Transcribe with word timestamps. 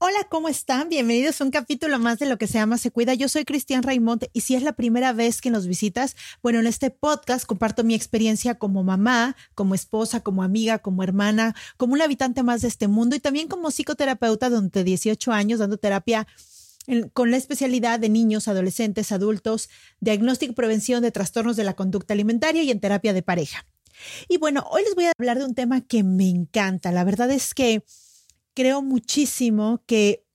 Hola, 0.00 0.28
¿cómo 0.30 0.48
están? 0.48 0.88
Bienvenidos 0.88 1.40
a 1.40 1.44
un 1.44 1.50
capítulo 1.50 1.98
más 1.98 2.20
de 2.20 2.26
lo 2.26 2.38
que 2.38 2.46
se 2.46 2.52
llama 2.52 2.78
Se 2.78 2.92
Cuida. 2.92 3.14
Yo 3.14 3.28
soy 3.28 3.44
Cristian 3.44 3.82
Raimond 3.82 4.26
y 4.32 4.42
si 4.42 4.54
es 4.54 4.62
la 4.62 4.74
primera 4.74 5.12
vez 5.12 5.40
que 5.40 5.50
nos 5.50 5.66
visitas, 5.66 6.14
bueno, 6.40 6.60
en 6.60 6.68
este 6.68 6.90
podcast 6.90 7.44
comparto 7.44 7.82
mi 7.82 7.96
experiencia 7.96 8.54
como 8.54 8.84
mamá, 8.84 9.34
como 9.56 9.74
esposa, 9.74 10.20
como 10.20 10.44
amiga, 10.44 10.78
como 10.78 11.02
hermana, 11.02 11.56
como 11.76 11.94
un 11.94 12.00
habitante 12.00 12.44
más 12.44 12.62
de 12.62 12.68
este 12.68 12.86
mundo 12.86 13.16
y 13.16 13.18
también 13.18 13.48
como 13.48 13.72
psicoterapeuta 13.72 14.50
durante 14.50 14.84
18 14.84 15.32
años 15.32 15.58
dando 15.58 15.78
terapia 15.78 16.28
con 17.12 17.32
la 17.32 17.36
especialidad 17.36 17.98
de 17.98 18.08
niños, 18.08 18.46
adolescentes, 18.46 19.10
adultos, 19.10 19.68
diagnóstico 19.98 20.52
y 20.52 20.54
prevención 20.54 21.02
de 21.02 21.10
trastornos 21.10 21.56
de 21.56 21.64
la 21.64 21.74
conducta 21.74 22.14
alimentaria 22.14 22.62
y 22.62 22.70
en 22.70 22.78
terapia 22.78 23.12
de 23.12 23.24
pareja. 23.24 23.66
Y 24.28 24.38
bueno, 24.38 24.64
hoy 24.70 24.84
les 24.84 24.94
voy 24.94 25.06
a 25.06 25.12
hablar 25.18 25.40
de 25.40 25.44
un 25.44 25.56
tema 25.56 25.80
que 25.80 26.04
me 26.04 26.28
encanta. 26.28 26.92
La 26.92 27.02
verdad 27.02 27.32
es 27.32 27.52
que 27.52 27.82
creo 28.58 28.82
muchísimo 28.82 29.84
que 29.86 30.26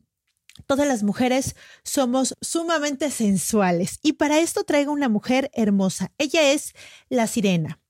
todas 0.65 0.87
las 0.87 1.03
mujeres 1.03 1.57
somos 1.83 2.35
sumamente 2.39 3.11
sensuales 3.11 3.99
y 4.01 4.13
para 4.13 4.39
esto 4.39 4.63
traigo 4.63 4.93
una 4.93 5.09
mujer 5.09 5.51
hermosa. 5.53 6.13
Ella 6.17 6.53
es 6.53 6.71
la 7.09 7.27
sirena. 7.27 7.81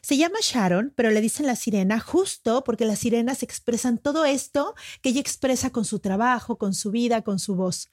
Se 0.00 0.16
llama 0.16 0.38
Sharon, 0.40 0.94
pero 0.96 1.10
le 1.10 1.20
dicen 1.20 1.46
la 1.46 1.56
sirena 1.56 2.00
justo 2.00 2.64
porque 2.64 2.86
las 2.86 3.00
sirenas 3.00 3.42
expresan 3.42 3.98
todo 3.98 4.24
esto 4.24 4.74
que 5.02 5.10
ella 5.10 5.20
expresa 5.20 5.68
con 5.68 5.84
su 5.84 5.98
trabajo, 5.98 6.56
con 6.56 6.72
su 6.72 6.90
vida, 6.90 7.20
con 7.20 7.38
su 7.38 7.54
voz. 7.54 7.90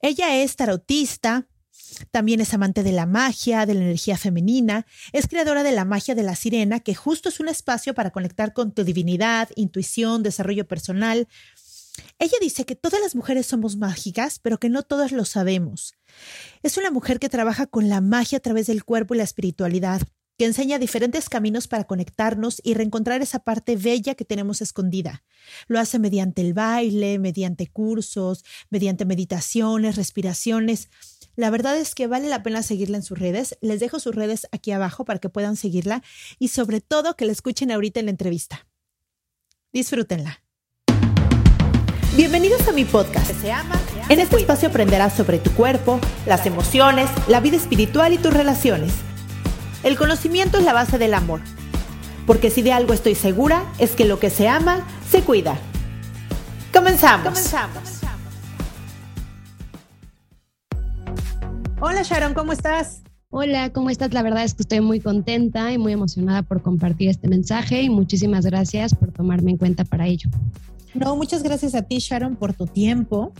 Ella 0.00 0.36
es 0.36 0.54
tarotista, 0.54 1.48
también 2.10 2.40
es 2.40 2.54
amante 2.54 2.82
de 2.82 2.92
la 2.92 3.06
magia, 3.06 3.66
de 3.66 3.74
la 3.74 3.82
energía 3.82 4.16
femenina, 4.16 4.86
es 5.12 5.28
creadora 5.28 5.62
de 5.62 5.72
la 5.72 5.84
magia 5.84 6.14
de 6.14 6.22
la 6.22 6.36
sirena, 6.36 6.80
que 6.80 6.94
justo 6.94 7.28
es 7.28 7.40
un 7.40 7.48
espacio 7.48 7.94
para 7.94 8.10
conectar 8.10 8.52
con 8.52 8.72
tu 8.72 8.84
divinidad, 8.84 9.48
intuición, 9.56 10.22
desarrollo 10.22 10.66
personal. 10.66 11.28
Ella 12.18 12.36
dice 12.40 12.64
que 12.64 12.76
todas 12.76 13.00
las 13.00 13.14
mujeres 13.14 13.46
somos 13.46 13.76
mágicas, 13.76 14.38
pero 14.38 14.58
que 14.58 14.70
no 14.70 14.82
todas 14.82 15.12
lo 15.12 15.24
sabemos. 15.24 15.94
Es 16.62 16.76
una 16.76 16.90
mujer 16.90 17.18
que 17.18 17.28
trabaja 17.28 17.66
con 17.66 17.88
la 17.88 18.00
magia 18.00 18.38
a 18.38 18.42
través 18.42 18.66
del 18.66 18.84
cuerpo 18.84 19.14
y 19.14 19.18
la 19.18 19.24
espiritualidad, 19.24 20.02
que 20.38 20.46
enseña 20.46 20.78
diferentes 20.78 21.28
caminos 21.28 21.68
para 21.68 21.84
conectarnos 21.84 22.60
y 22.64 22.74
reencontrar 22.74 23.20
esa 23.22 23.40
parte 23.40 23.76
bella 23.76 24.14
que 24.14 24.24
tenemos 24.24 24.62
escondida. 24.62 25.22
Lo 25.68 25.78
hace 25.78 25.98
mediante 25.98 26.40
el 26.40 26.54
baile, 26.54 27.18
mediante 27.18 27.66
cursos, 27.66 28.44
mediante 28.70 29.04
meditaciones, 29.04 29.96
respiraciones. 29.96 30.88
La 31.34 31.48
verdad 31.48 31.78
es 31.78 31.94
que 31.94 32.06
vale 32.06 32.28
la 32.28 32.42
pena 32.42 32.62
seguirla 32.62 32.98
en 32.98 33.02
sus 33.02 33.18
redes. 33.18 33.56
Les 33.62 33.80
dejo 33.80 33.98
sus 34.00 34.14
redes 34.14 34.46
aquí 34.52 34.70
abajo 34.70 35.04
para 35.04 35.18
que 35.18 35.30
puedan 35.30 35.56
seguirla 35.56 36.02
y 36.38 36.48
sobre 36.48 36.80
todo 36.80 37.16
que 37.16 37.24
la 37.24 37.32
escuchen 37.32 37.70
ahorita 37.70 38.00
en 38.00 38.06
la 38.06 38.10
entrevista. 38.10 38.66
Disfrútenla. 39.72 40.42
Bienvenidos 42.16 42.68
a 42.68 42.72
mi 42.72 42.84
podcast. 42.84 43.32
En 44.10 44.20
este 44.20 44.36
espacio 44.36 44.68
aprenderás 44.68 45.14
sobre 45.14 45.38
tu 45.38 45.50
cuerpo, 45.52 45.98
las 46.26 46.44
emociones, 46.44 47.08
la 47.26 47.40
vida 47.40 47.56
espiritual 47.56 48.12
y 48.12 48.18
tus 48.18 48.34
relaciones. 48.34 48.92
El 49.82 49.96
conocimiento 49.96 50.58
es 50.58 50.64
la 50.64 50.74
base 50.74 50.98
del 50.98 51.14
amor. 51.14 51.40
Porque 52.26 52.50
si 52.50 52.60
de 52.60 52.72
algo 52.72 52.92
estoy 52.92 53.14
segura 53.14 53.64
es 53.78 53.92
que 53.92 54.04
lo 54.04 54.20
que 54.20 54.28
se 54.28 54.48
ama, 54.48 54.86
se 55.10 55.22
cuida. 55.22 55.58
Comenzamos. 56.72 57.28
Comenzamos. 57.28 58.01
Hola 61.84 62.02
Sharon, 62.04 62.32
¿cómo 62.32 62.52
estás? 62.52 63.02
Hola, 63.30 63.72
¿cómo 63.72 63.90
estás? 63.90 64.14
La 64.14 64.22
verdad 64.22 64.44
es 64.44 64.54
que 64.54 64.62
estoy 64.62 64.80
muy 64.80 65.00
contenta 65.00 65.72
y 65.72 65.78
muy 65.78 65.92
emocionada 65.92 66.44
por 66.44 66.62
compartir 66.62 67.08
este 67.08 67.26
mensaje 67.26 67.82
y 67.82 67.90
muchísimas 67.90 68.46
gracias 68.46 68.94
por 68.94 69.10
tomarme 69.10 69.50
en 69.50 69.56
cuenta 69.56 69.84
para 69.84 70.06
ello. 70.06 70.30
No, 70.94 71.16
muchas 71.16 71.42
gracias 71.42 71.74
a 71.74 71.82
ti, 71.82 71.98
Sharon, 71.98 72.36
por 72.36 72.52
tu 72.52 72.66
tiempo. 72.66 73.32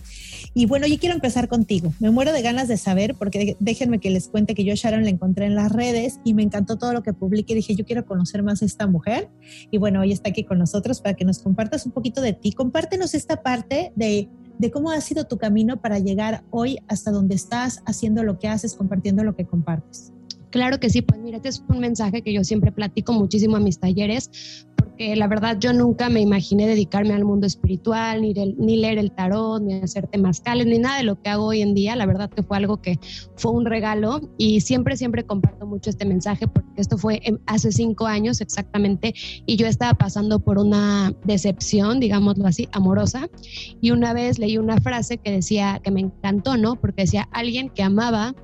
Y 0.55 0.67
bueno, 0.67 0.87
yo 0.87 0.99
quiero 0.99 1.15
empezar 1.15 1.49
contigo. 1.49 1.93
Me 2.01 2.11
muero 2.11 2.33
de 2.33 2.43
ganas 2.43 2.69
de 2.69 2.77
saber, 2.77 3.15
porque 3.15 3.57
déjenme 3.61 3.99
que 3.99 4.11
les 4.11 4.29
cuente 4.29 4.55
que 4.55 4.65
yo, 4.65 4.75
Sharon, 4.75 5.05
la 5.05 5.11
encontré 5.11 5.47
en 5.47 5.55
las 5.55 5.71
redes 5.71 6.21
y 6.25 6.35
me 6.35 6.43
encantó 6.43 6.79
todo 6.79 6.93
lo 6.93 7.03
que 7.03 7.13
publiqué. 7.13 7.55
Dije, 7.55 7.75
yo 7.75 7.85
quiero 7.85 8.07
conocer 8.07 8.43
más 8.43 8.63
a 8.63 8.65
esta 8.65 8.87
mujer. 8.87 9.31
Y 9.71 9.79
bueno, 9.79 10.01
hoy 10.01 10.13
está 10.13 10.31
aquí 10.31 10.45
con 10.45 10.59
nosotros 10.59 11.01
para 11.01 11.15
que 11.15 11.25
nos 11.25 11.39
compartas 11.41 11.87
un 11.87 11.93
poquito 11.93 12.21
de 12.21 12.33
ti. 12.33 12.53
Compártenos 12.53 13.15
esta 13.15 13.43
parte 13.43 13.93
de 13.97 14.29
de 14.59 14.71
cómo 14.71 14.93
ha 14.93 15.01
sido 15.01 15.25
tu 15.25 15.39
camino 15.39 15.81
para 15.81 15.99
llegar 15.99 16.45
hoy 16.51 16.79
hasta 16.87 17.11
donde 17.11 17.35
estás, 17.35 17.83
haciendo 17.85 18.23
lo 18.23 18.39
que 18.39 18.47
haces, 18.47 18.75
compartiendo 18.75 19.25
lo 19.25 19.35
que 19.35 19.45
compartes. 19.45 20.13
Claro 20.51 20.79
que 20.79 20.89
sí, 20.89 21.03
pues 21.03 21.21
mira, 21.21 21.39
este 21.39 21.49
es 21.49 21.65
un 21.69 21.81
mensaje 21.81 22.23
que 22.23 22.33
yo 22.33 22.45
siempre 22.45 22.71
platico 22.71 23.13
muchísimo 23.13 23.57
a 23.57 23.61
mis 23.61 23.81
talleres, 23.81 24.31
porque 24.93 25.17
la 25.17 25.27
verdad 25.27 25.57
yo 25.59 25.73
nunca 25.73 26.11
me 26.11 26.21
imaginé 26.21 26.67
dedicarme 26.67 27.15
al 27.15 27.25
mundo 27.25 27.47
espiritual, 27.47 28.21
ni, 28.21 28.35
ni 28.35 28.77
leer 28.77 28.99
el 28.99 29.11
tarot, 29.11 29.63
ni 29.63 29.75
hacer 29.75 30.07
temazcales, 30.07 30.67
ni 30.67 30.79
nada 30.79 30.99
de 30.99 31.05
lo 31.05 31.21
que 31.21 31.31
hago 31.31 31.47
hoy 31.47 31.63
en 31.63 31.73
día. 31.73 31.97
La 31.97 32.05
verdad 32.05 32.29
que 32.29 32.43
fue 32.43 32.59
algo 32.59 32.77
que 32.83 32.99
fue 33.37 33.53
un 33.53 33.65
regalo 33.65 34.21
y 34.37 34.61
siempre, 34.61 34.99
siempre 34.99 35.25
comparto 35.25 35.67
mucho 35.67 35.89
este 35.89 36.05
mensaje 36.05 36.47
porque 36.47 36.79
esto 36.79 36.99
fue 36.99 37.23
hace 37.47 37.73
cinco 37.73 38.07
años 38.07 38.43
exactamente 38.43 39.15
y 39.47 39.57
yo 39.57 39.67
estaba 39.67 39.95
pasando 39.95 40.41
por 40.41 40.59
una 40.59 41.15
decepción, 41.25 41.99
digámoslo 41.99 42.47
así, 42.47 42.69
amorosa. 42.73 43.31
Y 43.81 43.93
una 43.93 44.13
vez 44.13 44.39
leí 44.39 44.59
una 44.59 44.77
frase 44.79 45.17
que 45.17 45.31
decía, 45.31 45.81
que 45.83 45.91
me 45.91 46.01
encantó, 46.01 46.59
¿no? 46.59 46.77
Porque 46.77 47.03
decía, 47.03 47.29
alguien 47.33 47.71
que 47.71 47.83
amaba 47.83 48.35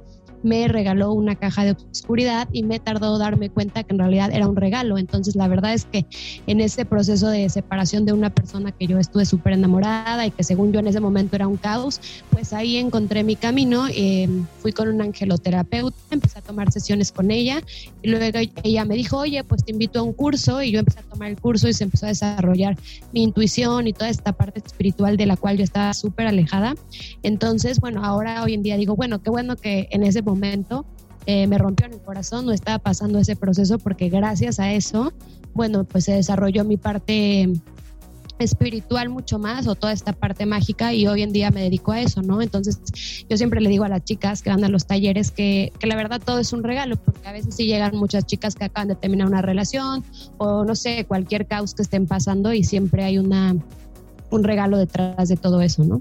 me 0.42 0.68
regaló 0.68 1.12
una 1.12 1.36
caja 1.36 1.64
de 1.64 1.76
oscuridad 1.90 2.48
y 2.52 2.62
me 2.62 2.78
tardó 2.78 3.18
darme 3.18 3.50
cuenta 3.50 3.82
que 3.82 3.92
en 3.92 3.98
realidad 3.98 4.30
era 4.32 4.48
un 4.48 4.56
regalo. 4.56 4.98
Entonces 4.98 5.36
la 5.36 5.48
verdad 5.48 5.74
es 5.74 5.84
que 5.84 6.06
en 6.46 6.60
ese 6.60 6.84
proceso 6.84 7.28
de 7.28 7.48
separación 7.48 8.04
de 8.04 8.12
una 8.12 8.30
persona 8.30 8.72
que 8.72 8.86
yo 8.86 8.98
estuve 8.98 9.24
súper 9.24 9.54
enamorada 9.54 10.26
y 10.26 10.30
que 10.30 10.44
según 10.44 10.72
yo 10.72 10.80
en 10.80 10.88
ese 10.88 11.00
momento 11.00 11.36
era 11.36 11.46
un 11.46 11.56
caos, 11.56 12.00
pues 12.30 12.52
ahí 12.52 12.76
encontré 12.76 13.24
mi 13.24 13.36
camino. 13.36 13.86
Eh, 13.88 14.28
fui 14.60 14.72
con 14.72 14.88
un 14.88 15.00
angeloterapeuta, 15.02 15.96
empecé 16.10 16.38
a 16.38 16.42
tomar 16.42 16.72
sesiones 16.72 17.12
con 17.12 17.30
ella 17.30 17.62
y 18.02 18.08
luego 18.08 18.38
ella 18.62 18.84
me 18.84 18.94
dijo, 18.94 19.18
oye, 19.18 19.42
pues 19.44 19.64
te 19.64 19.72
invito 19.72 20.00
a 20.00 20.02
un 20.02 20.12
curso 20.12 20.62
y 20.62 20.72
yo 20.72 20.80
empecé 20.80 21.00
a 21.00 21.02
tomar 21.02 21.30
el 21.30 21.40
curso 21.40 21.68
y 21.68 21.72
se 21.72 21.84
empezó 21.84 22.06
a 22.06 22.10
desarrollar 22.10 22.76
mi 23.12 23.22
intuición 23.22 23.86
y 23.86 23.92
toda 23.92 24.08
esta 24.08 24.32
parte 24.32 24.60
espiritual 24.64 25.16
de 25.16 25.26
la 25.26 25.36
cual 25.36 25.56
yo 25.56 25.64
estaba 25.64 25.92
súper 25.94 26.26
alejada. 26.26 26.74
Entonces, 27.22 27.80
bueno, 27.80 28.04
ahora 28.04 28.42
hoy 28.42 28.54
en 28.54 28.62
día 28.62 28.76
digo, 28.76 28.96
bueno, 28.96 29.22
qué 29.22 29.30
bueno 29.30 29.56
que 29.56 29.88
en 29.90 30.02
ese 30.02 30.22
momento 30.28 30.84
eh, 31.26 31.46
me 31.46 31.58
rompió 31.58 31.86
en 31.86 31.94
el 31.94 32.00
corazón, 32.00 32.46
no 32.46 32.52
estaba 32.52 32.78
pasando 32.78 33.18
ese 33.18 33.36
proceso 33.36 33.78
porque 33.78 34.08
gracias 34.08 34.60
a 34.60 34.72
eso, 34.72 35.12
bueno, 35.52 35.84
pues 35.84 36.04
se 36.04 36.12
desarrolló 36.12 36.64
mi 36.64 36.76
parte 36.76 37.50
espiritual 38.38 39.08
mucho 39.08 39.38
más 39.38 39.66
o 39.66 39.74
toda 39.74 39.92
esta 39.92 40.12
parte 40.12 40.46
mágica 40.46 40.94
y 40.94 41.06
hoy 41.06 41.22
en 41.22 41.32
día 41.32 41.50
me 41.50 41.60
dedico 41.62 41.92
a 41.92 42.00
eso, 42.00 42.22
¿no? 42.22 42.40
Entonces 42.40 42.80
yo 43.28 43.36
siempre 43.36 43.60
le 43.60 43.68
digo 43.68 43.84
a 43.84 43.88
las 43.88 44.04
chicas 44.04 44.42
que 44.42 44.50
van 44.50 44.64
a 44.64 44.68
los 44.68 44.86
talleres 44.86 45.30
que, 45.30 45.72
que 45.78 45.86
la 45.86 45.96
verdad 45.96 46.20
todo 46.24 46.38
es 46.38 46.52
un 46.52 46.62
regalo, 46.62 46.96
porque 46.96 47.26
a 47.28 47.32
veces 47.32 47.56
sí 47.56 47.66
llegan 47.66 47.96
muchas 47.96 48.24
chicas 48.24 48.54
que 48.54 48.64
acaban 48.64 48.88
de 48.88 48.94
terminar 48.94 49.26
una 49.26 49.42
relación 49.42 50.04
o 50.38 50.64
no 50.64 50.74
sé, 50.74 51.04
cualquier 51.04 51.46
caos 51.46 51.74
que 51.74 51.82
estén 51.82 52.06
pasando 52.06 52.52
y 52.52 52.64
siempre 52.64 53.04
hay 53.04 53.18
una, 53.18 53.56
un 54.30 54.44
regalo 54.44 54.78
detrás 54.78 55.28
de 55.28 55.36
todo 55.36 55.60
eso, 55.60 55.84
¿no? 55.84 56.00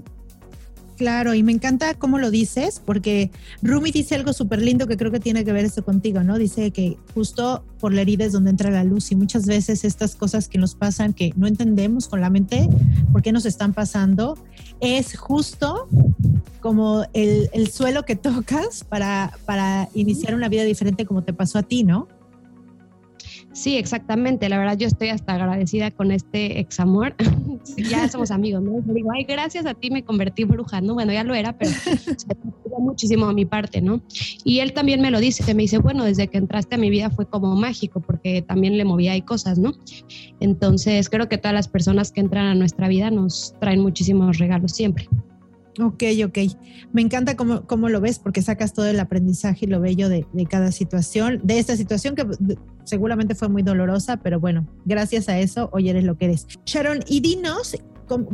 Claro, 0.98 1.32
y 1.32 1.44
me 1.44 1.52
encanta 1.52 1.94
cómo 1.94 2.18
lo 2.18 2.32
dices, 2.32 2.82
porque 2.84 3.30
Rumi 3.62 3.92
dice 3.92 4.16
algo 4.16 4.32
súper 4.32 4.60
lindo 4.60 4.88
que 4.88 4.96
creo 4.96 5.12
que 5.12 5.20
tiene 5.20 5.44
que 5.44 5.52
ver 5.52 5.64
esto 5.64 5.84
contigo, 5.84 6.24
¿no? 6.24 6.38
Dice 6.38 6.72
que 6.72 6.98
justo 7.14 7.62
por 7.78 7.94
la 7.94 8.00
herida 8.00 8.24
es 8.24 8.32
donde 8.32 8.50
entra 8.50 8.72
la 8.72 8.82
luz 8.82 9.12
y 9.12 9.14
muchas 9.14 9.46
veces 9.46 9.84
estas 9.84 10.16
cosas 10.16 10.48
que 10.48 10.58
nos 10.58 10.74
pasan, 10.74 11.12
que 11.12 11.32
no 11.36 11.46
entendemos 11.46 12.08
con 12.08 12.20
la 12.20 12.30
mente 12.30 12.68
por 13.12 13.22
qué 13.22 13.30
nos 13.30 13.46
están 13.46 13.74
pasando, 13.74 14.36
es 14.80 15.16
justo 15.16 15.88
como 16.60 17.04
el, 17.12 17.48
el 17.52 17.70
suelo 17.70 18.04
que 18.04 18.16
tocas 18.16 18.82
para, 18.82 19.38
para 19.44 19.88
iniciar 19.94 20.34
una 20.34 20.48
vida 20.48 20.64
diferente 20.64 21.06
como 21.06 21.22
te 21.22 21.32
pasó 21.32 21.60
a 21.60 21.62
ti, 21.62 21.84
¿no? 21.84 22.08
Sí, 23.52 23.76
exactamente. 23.76 24.48
La 24.48 24.58
verdad, 24.58 24.76
yo 24.76 24.86
estoy 24.86 25.08
hasta 25.08 25.34
agradecida 25.34 25.90
con 25.90 26.12
este 26.12 26.60
ex 26.60 26.78
amor. 26.80 27.14
ya 27.76 28.08
somos 28.08 28.30
amigos, 28.30 28.62
¿no? 28.62 28.84
Yo 28.86 28.92
digo, 28.92 29.10
ay, 29.12 29.24
gracias 29.24 29.66
a 29.66 29.74
ti 29.74 29.90
me 29.90 30.04
convertí 30.04 30.44
bruja, 30.44 30.80
¿no? 30.80 30.94
Bueno, 30.94 31.12
ya 31.12 31.24
lo 31.24 31.34
era, 31.34 31.56
pero 31.56 31.70
muchísimo 32.78 33.26
a 33.26 33.32
mi 33.32 33.44
parte, 33.44 33.80
¿no? 33.80 34.02
Y 34.44 34.60
él 34.60 34.72
también 34.72 35.00
me 35.00 35.10
lo 35.10 35.20
dice, 35.20 35.54
me 35.54 35.62
dice, 35.62 35.78
bueno, 35.78 36.04
desde 36.04 36.28
que 36.28 36.38
entraste 36.38 36.76
a 36.76 36.78
mi 36.78 36.90
vida 36.90 37.10
fue 37.10 37.26
como 37.26 37.54
mágico, 37.56 38.00
porque 38.00 38.42
también 38.42 38.76
le 38.76 38.84
movía 38.84 39.12
ahí 39.12 39.22
cosas, 39.22 39.58
¿no? 39.58 39.72
Entonces, 40.40 41.08
creo 41.08 41.28
que 41.28 41.38
todas 41.38 41.54
las 41.54 41.68
personas 41.68 42.12
que 42.12 42.20
entran 42.20 42.46
a 42.46 42.54
nuestra 42.54 42.88
vida 42.88 43.10
nos 43.10 43.54
traen 43.60 43.80
muchísimos 43.80 44.38
regalos 44.38 44.72
siempre. 44.72 45.08
Ok, 45.80 46.02
ok. 46.24 46.38
Me 46.92 47.02
encanta 47.02 47.36
cómo, 47.36 47.62
cómo, 47.66 47.88
lo 47.88 48.00
ves 48.00 48.18
porque 48.18 48.42
sacas 48.42 48.72
todo 48.72 48.86
el 48.86 48.98
aprendizaje 48.98 49.66
y 49.66 49.68
lo 49.68 49.80
bello 49.80 50.08
de, 50.08 50.26
de, 50.32 50.46
cada 50.46 50.72
situación, 50.72 51.40
de 51.44 51.58
esta 51.58 51.76
situación 51.76 52.16
que 52.16 52.26
seguramente 52.84 53.34
fue 53.34 53.48
muy 53.48 53.62
dolorosa, 53.62 54.16
pero 54.16 54.40
bueno, 54.40 54.66
gracias 54.84 55.28
a 55.28 55.38
eso 55.38 55.70
hoy 55.72 55.88
eres 55.88 56.04
lo 56.04 56.16
que 56.16 56.26
eres. 56.26 56.46
Sharon, 56.66 57.00
y 57.06 57.20
dinos, 57.20 57.76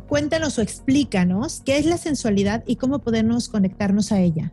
cuéntanos 0.08 0.58
o 0.58 0.62
explícanos 0.62 1.62
qué 1.64 1.76
es 1.76 1.87
la 1.87 1.99
sensualidad 1.99 2.64
y 2.67 2.76
cómo 2.76 3.00
podemos 3.00 3.49
conectarnos 3.49 4.12
a 4.12 4.20
ella. 4.20 4.52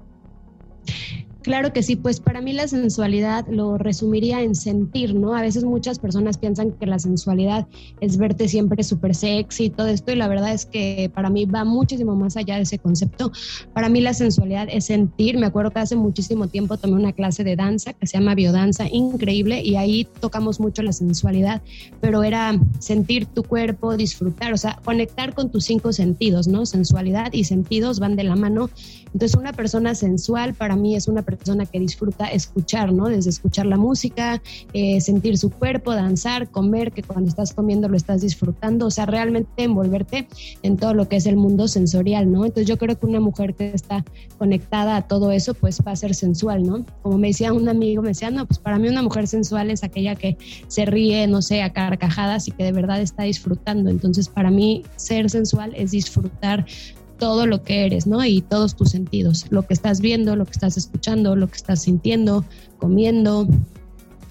Claro 1.42 1.74
que 1.74 1.82
sí, 1.82 1.96
pues 1.96 2.20
para 2.20 2.40
mí 2.40 2.54
la 2.54 2.68
sensualidad 2.68 3.48
lo 3.50 3.80
resumiría 3.80 4.44
en 4.44 4.54
sentir, 4.54 5.16
¿no? 5.16 5.34
A 5.36 5.42
veces 5.42 5.64
muchas 5.64 5.98
personas 5.98 6.38
piensan 6.38 6.72
que 6.74 6.86
la 6.86 7.00
sensualidad 7.00 7.68
es 8.00 8.18
verte 8.18 8.48
siempre 8.48 8.84
súper 8.84 9.16
sexy 9.16 9.66
y 9.66 9.70
todo 9.72 9.88
esto, 9.88 10.12
y 10.12 10.18
la 10.18 10.28
verdad 10.28 10.54
es 10.54 10.68
que 10.68 11.10
para 11.16 11.32
mí 11.32 11.46
va 11.46 11.64
muchísimo 11.64 12.16
más 12.16 12.38
allá 12.38 12.58
de 12.58 12.62
ese 12.62 12.78
concepto. 12.78 13.32
Para 13.74 13.90
mí 13.90 14.02
la 14.02 14.14
sensualidad 14.14 14.68
es 14.70 14.86
sentir. 14.86 15.40
Me 15.40 15.48
acuerdo 15.48 15.72
que 15.72 15.80
hace 15.80 15.96
muchísimo 15.96 16.48
tiempo 16.48 16.78
tomé 16.78 16.94
una 16.94 17.12
clase 17.12 17.44
de 17.44 17.56
danza 17.56 17.94
que 17.94 18.06
se 18.06 18.20
llama 18.20 18.36
biodanza, 18.36 18.88
increíble, 18.88 19.64
y 19.64 19.78
ahí 19.78 20.08
tocamos 20.20 20.60
mucho 20.60 20.84
la 20.84 20.94
sensualidad, 20.94 21.64
pero 22.02 22.22
era 22.22 22.60
sentir 22.78 23.26
tu 23.26 23.42
cuerpo, 23.42 23.98
disfrutar, 23.98 24.54
o 24.54 24.58
sea, 24.58 24.80
conectar 24.86 25.34
con 25.34 25.50
tus 25.50 25.66
cinco 25.66 25.92
sentidos, 25.92 26.48
¿no? 26.48 26.68
Sensualidad 26.68 27.34
y 27.34 27.46
sentidos 27.46 28.00
van 28.00 28.16
de 28.16 28.26
la 28.26 28.36
mano. 28.36 28.70
Entonces, 29.06 29.36
una 29.36 29.54
persona 29.54 29.96
sensual 29.96 30.54
para 30.54 30.76
mí 30.76 30.96
es 30.96 31.08
una 31.08 31.24
persona 31.24 31.31
persona 31.36 31.66
que 31.66 31.80
disfruta 31.80 32.28
escuchar, 32.28 32.94
¿no? 32.94 33.06
Desde 33.08 33.30
escuchar 33.30 33.66
la 33.66 33.78
música, 33.78 34.42
eh, 34.74 35.02
sentir 35.02 35.38
su 35.38 35.50
cuerpo, 35.50 35.94
danzar, 35.94 36.50
comer, 36.50 36.92
que 36.92 37.04
cuando 37.04 37.30
estás 37.30 37.54
comiendo 37.54 37.88
lo 37.88 37.98
estás 37.98 38.22
disfrutando, 38.22 38.88
o 38.88 38.92
sea, 38.92 39.06
realmente 39.06 39.64
envolverte 39.64 40.28
en 40.62 40.78
todo 40.78 40.94
lo 40.94 41.08
que 41.08 41.18
es 41.18 41.26
el 41.26 41.38
mundo 41.38 41.68
sensorial, 41.68 42.32
¿no? 42.32 42.46
Entonces 42.46 42.68
yo 42.68 42.78
creo 42.78 42.98
que 42.98 43.06
una 43.06 43.20
mujer 43.20 43.56
que 43.56 43.72
está 43.74 44.04
conectada 44.38 44.96
a 44.96 45.08
todo 45.08 45.32
eso, 45.32 45.54
pues 45.54 45.80
va 45.86 45.92
a 45.92 45.96
ser 45.96 46.16
sensual, 46.16 46.64
¿no? 46.64 46.86
Como 47.02 47.18
me 47.18 47.28
decía 47.28 47.54
un 47.54 47.68
amigo, 47.70 48.02
me 48.02 48.10
decía, 48.10 48.30
no, 48.32 48.46
pues 48.46 48.60
para 48.60 48.78
mí 48.78 48.88
una 48.88 49.02
mujer 49.02 49.28
sensual 49.28 49.72
es 49.72 49.84
aquella 49.84 50.16
que 50.16 50.38
se 50.68 50.86
ríe, 50.86 51.28
no 51.28 51.42
sé, 51.42 51.62
a 51.62 51.74
carcajadas 51.74 52.48
y 52.48 52.52
que 52.52 52.64
de 52.64 52.72
verdad 52.72 53.02
está 53.02 53.24
disfrutando. 53.24 53.90
Entonces 53.90 54.30
para 54.30 54.52
mí 54.52 54.84
ser 54.96 55.30
sensual 55.30 55.74
es 55.76 55.92
disfrutar 55.92 56.66
todo 57.22 57.46
lo 57.46 57.62
que 57.62 57.86
eres, 57.86 58.08
¿no? 58.08 58.26
Y 58.26 58.42
todos 58.42 58.76
tus 58.76 58.90
sentidos, 58.90 59.46
lo 59.52 59.62
que 59.62 59.76
estás 59.76 60.02
viendo, 60.02 60.36
lo 60.36 60.46
que 60.46 60.54
estás 60.54 60.76
escuchando, 60.76 61.36
lo 61.36 61.48
que 61.48 61.56
estás 61.56 61.84
sintiendo, 61.84 62.44
comiendo, 62.80 63.48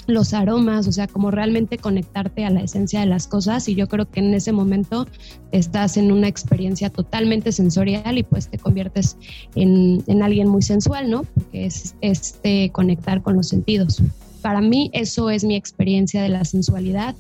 los 0.09 0.35
aromas, 0.35 0.89
o 0.89 0.93
sea, 0.93 1.07
como 1.07 1.31
realmente 1.31 1.79
conectarte 1.79 2.45
a 2.45 2.51
la 2.51 2.63
esencia 2.63 2.99
de 2.99 3.07
las 3.07 3.29
cosas 3.29 3.69
y 3.69 3.77
yo 3.77 3.87
creo 3.87 4.11
que 4.11 4.19
en 4.19 4.35
ese 4.35 4.51
momento 4.51 5.07
estás 5.53 5.99
en 5.99 6.11
una 6.11 6.27
experiencia 6.27 6.91
totalmente 6.91 7.53
sensorial 7.53 8.19
y 8.19 8.25
pues 8.25 8.49
te 8.49 8.59
conviertes 8.59 9.17
en, 9.55 10.03
en 10.09 10.25
alguien 10.25 10.49
muy 10.49 10.63
sensual, 10.63 11.09
¿no? 11.09 11.23
Porque 11.23 11.67
es 11.67 11.95
este 12.01 12.71
conectar 12.73 13.23
con 13.23 13.37
los 13.37 13.47
sentidos. 13.47 14.03
Para 14.43 14.61
mí 14.61 14.91
eso 14.95 15.31
es 15.31 15.45
mi 15.45 15.55
experiencia 15.55 16.25
de 16.25 16.31
la 16.31 16.45
sensualidad 16.45 17.15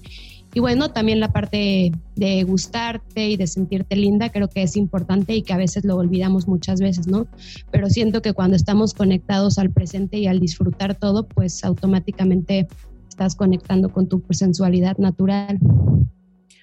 y 0.52 0.60
bueno, 0.60 0.90
también 0.92 1.20
la 1.20 1.32
parte 1.32 1.92
de 2.16 2.42
gustarte 2.42 3.28
y 3.28 3.36
de 3.36 3.46
sentirte 3.46 3.94
linda 3.94 4.30
creo 4.30 4.48
que 4.48 4.62
es 4.62 4.76
importante 4.76 5.34
y 5.34 5.42
que 5.42 5.52
a 5.52 5.56
veces 5.56 5.84
lo 5.84 5.96
olvidamos 5.96 6.48
muchas 6.48 6.80
veces, 6.80 7.06
¿no? 7.06 7.28
Pero 7.70 7.88
siento 7.88 8.20
que 8.20 8.32
cuando 8.32 8.56
estamos 8.56 8.92
conectados 8.92 9.58
al 9.58 9.70
presente 9.70 10.18
y 10.18 10.26
al 10.26 10.40
disfrutar 10.40 10.96
todo, 10.96 11.28
pues 11.28 11.62
automáticamente 11.62 12.66
estás 13.08 13.36
conectando 13.36 13.92
con 13.92 14.08
tu 14.08 14.24
sensualidad 14.30 14.98
natural. 14.98 15.60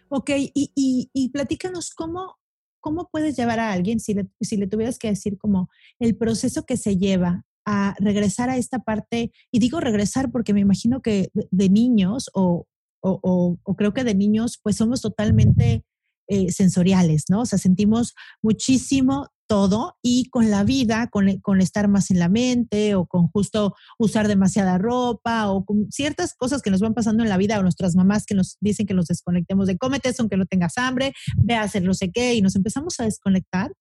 Ok, 0.09 0.31
y, 0.53 1.29
platícanos 1.31 1.93
cómo, 1.93 2.35
cómo 2.81 3.09
puedes 3.09 3.37
llevar 3.37 3.59
a 3.59 3.71
alguien, 3.71 3.99
si 3.99 4.13
le, 4.13 4.27
si 4.41 4.57
le 4.57 4.67
tuvieras 4.67 4.99
que 4.99 5.09
decir 5.09 5.37
como 5.37 5.69
el 5.99 6.15
proceso 6.15 6.65
que 6.65 6.75
se 6.75 6.97
lleva 6.97 7.45
a 7.65 7.95
regresar 7.99 8.49
a 8.49 8.57
esta 8.57 8.79
parte, 8.79 9.31
y 9.51 9.59
digo 9.59 9.79
regresar 9.79 10.31
porque 10.31 10.53
me 10.53 10.61
imagino 10.61 11.01
que 11.01 11.29
de 11.33 11.69
niños 11.69 12.29
o, 12.33 12.65
o, 13.01 13.57
creo 13.77 13.93
que 13.93 14.03
de 14.03 14.15
niños, 14.15 14.59
pues 14.61 14.75
somos 14.77 15.01
totalmente 15.01 15.83
eh, 16.27 16.51
sensoriales, 16.51 17.25
¿no? 17.29 17.41
O 17.41 17.45
sea, 17.45 17.57
sentimos 17.57 18.13
muchísimo 18.41 19.29
todo 19.47 19.95
y 20.01 20.29
con 20.29 20.51
la 20.51 20.65
vida, 20.65 21.07
con, 21.07 21.39
con, 21.39 21.61
estar 21.61 21.87
más 21.87 22.11
en 22.11 22.19
la 22.19 22.27
mente 22.27 22.95
o 22.95 23.05
con 23.05 23.29
justo 23.29 23.73
usar 23.97 24.27
demasiada 24.27 24.77
ropa 24.77 25.49
o 25.49 25.63
con 25.63 25.89
ciertas 25.89 26.33
cosas 26.35 26.61
que 26.61 26.69
nos 26.69 26.81
van 26.81 26.93
pasando 26.93 27.23
en 27.23 27.29
la 27.29 27.37
vida 27.37 27.57
o 27.57 27.63
nuestras 27.63 27.95
mamás 27.95 28.25
que 28.25 28.35
nos 28.35 28.57
dicen 28.59 28.85
que 28.85 28.93
nos 28.93 29.07
desconectemos 29.07 29.67
de 29.67 29.77
cómete 29.77 30.09
eso 30.09 30.21
aunque 30.21 30.35
no 30.35 30.45
tengas 30.45 30.77
hambre, 30.77 31.13
ve 31.37 31.55
a 31.55 31.61
hacer 31.61 31.83
no 31.83 31.93
sé 31.93 32.11
qué 32.11 32.33
y 32.33 32.41
nos 32.41 32.57
empezamos 32.57 32.99
a 32.99 33.05
desconectar 33.05 33.71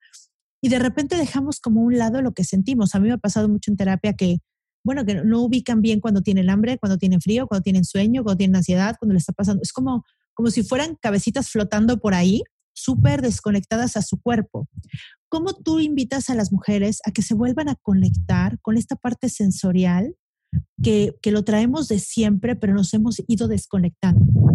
y 0.62 0.68
de 0.68 0.78
repente 0.78 1.16
dejamos 1.16 1.60
como 1.60 1.82
un 1.82 1.98
lado 1.98 2.22
lo 2.22 2.32
que 2.32 2.44
sentimos. 2.44 2.94
A 2.94 2.98
mí 2.98 3.08
me 3.08 3.14
ha 3.14 3.18
pasado 3.18 3.48
mucho 3.48 3.70
en 3.70 3.76
terapia 3.76 4.14
que 4.14 4.38
bueno, 4.86 5.04
que 5.04 5.16
no 5.16 5.42
ubican 5.42 5.82
bien 5.82 6.00
cuando 6.00 6.22
tienen 6.22 6.48
hambre, 6.48 6.78
cuando 6.78 6.96
tienen 6.96 7.20
frío, 7.20 7.48
cuando 7.48 7.64
tienen 7.64 7.84
sueño, 7.84 8.22
cuando 8.22 8.38
tienen 8.38 8.54
ansiedad, 8.54 8.94
cuando 9.00 9.14
le 9.14 9.18
está 9.18 9.32
pasando. 9.32 9.60
Es 9.60 9.72
como, 9.72 10.04
como 10.32 10.48
si 10.48 10.62
fueran 10.62 10.96
cabecitas 11.02 11.50
flotando 11.50 11.98
por 11.98 12.14
ahí, 12.14 12.44
súper 12.72 13.20
desconectadas 13.20 13.96
a 13.96 14.02
su 14.02 14.20
cuerpo. 14.20 14.68
¿Cómo 15.28 15.54
tú 15.54 15.80
invitas 15.80 16.30
a 16.30 16.36
las 16.36 16.52
mujeres 16.52 17.00
a 17.04 17.10
que 17.10 17.22
se 17.22 17.34
vuelvan 17.34 17.68
a 17.68 17.74
conectar 17.74 18.60
con 18.60 18.76
esta 18.76 18.94
parte 18.94 19.28
sensorial 19.28 20.14
que, 20.80 21.16
que 21.20 21.32
lo 21.32 21.42
traemos 21.42 21.88
de 21.88 21.98
siempre, 21.98 22.54
pero 22.54 22.72
nos 22.72 22.94
hemos 22.94 23.20
ido 23.26 23.48
desconectando? 23.48 24.45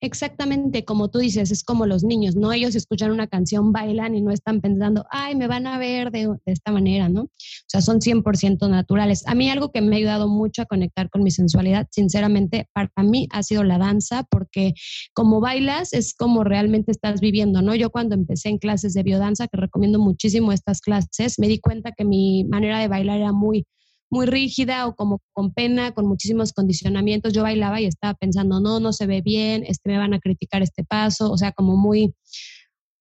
Exactamente, 0.00 0.84
como 0.84 1.08
tú 1.08 1.18
dices, 1.18 1.50
es 1.50 1.64
como 1.64 1.84
los 1.84 2.04
niños, 2.04 2.36
¿no? 2.36 2.52
Ellos 2.52 2.76
escuchan 2.76 3.10
una 3.10 3.26
canción, 3.26 3.72
bailan 3.72 4.14
y 4.14 4.20
no 4.20 4.30
están 4.30 4.60
pensando, 4.60 5.04
ay, 5.10 5.34
me 5.34 5.48
van 5.48 5.66
a 5.66 5.76
ver 5.76 6.12
de, 6.12 6.36
esta 6.46 6.70
manera, 6.70 7.08
¿no? 7.08 7.22
O 7.22 7.30
sea, 7.66 7.80
son 7.80 8.00
100% 8.00 8.70
naturales. 8.70 9.26
A 9.26 9.34
mí 9.34 9.50
algo 9.50 9.72
que 9.72 9.80
me 9.80 9.96
ha 9.96 9.98
ayudado 9.98 10.28
mucho 10.28 10.62
a 10.62 10.66
conectar 10.66 11.10
con 11.10 11.24
mi 11.24 11.32
sensualidad, 11.32 11.88
sinceramente, 11.90 12.68
para 12.72 12.92
mí 13.02 13.26
ha 13.32 13.42
sido 13.42 13.64
la 13.64 13.78
danza, 13.78 14.22
porque 14.30 14.74
como 15.14 15.40
bailas 15.40 15.92
es 15.92 16.14
como 16.14 16.44
realmente 16.44 16.92
estás 16.92 17.20
viviendo, 17.20 17.60
¿no? 17.60 17.74
Yo 17.74 17.90
cuando 17.90 18.14
empecé 18.14 18.50
en 18.50 18.58
clases 18.58 18.94
de 18.94 19.02
biodanza, 19.02 19.48
que 19.48 19.56
recomiendo 19.56 19.98
muchísimo 19.98 20.52
estas 20.52 20.80
clases, 20.80 21.40
me 21.40 21.48
di 21.48 21.58
cuenta 21.58 21.90
que 21.90 22.04
mi 22.04 22.44
manera 22.44 22.78
de 22.78 22.86
bailar 22.86 23.18
era 23.18 23.32
muy 23.32 23.66
muy 24.10 24.26
rígida 24.26 24.86
o 24.86 24.94
como 24.94 25.20
con 25.32 25.52
pena, 25.52 25.92
con 25.92 26.06
muchísimos 26.06 26.52
condicionamientos. 26.52 27.32
Yo 27.32 27.42
bailaba 27.42 27.80
y 27.80 27.86
estaba 27.86 28.14
pensando, 28.14 28.60
no, 28.60 28.80
no 28.80 28.92
se 28.92 29.06
ve 29.06 29.22
bien, 29.22 29.64
este, 29.66 29.90
me 29.90 29.98
van 29.98 30.14
a 30.14 30.20
criticar 30.20 30.62
este 30.62 30.84
paso, 30.84 31.30
o 31.30 31.36
sea, 31.36 31.52
como 31.52 31.76
muy, 31.76 32.14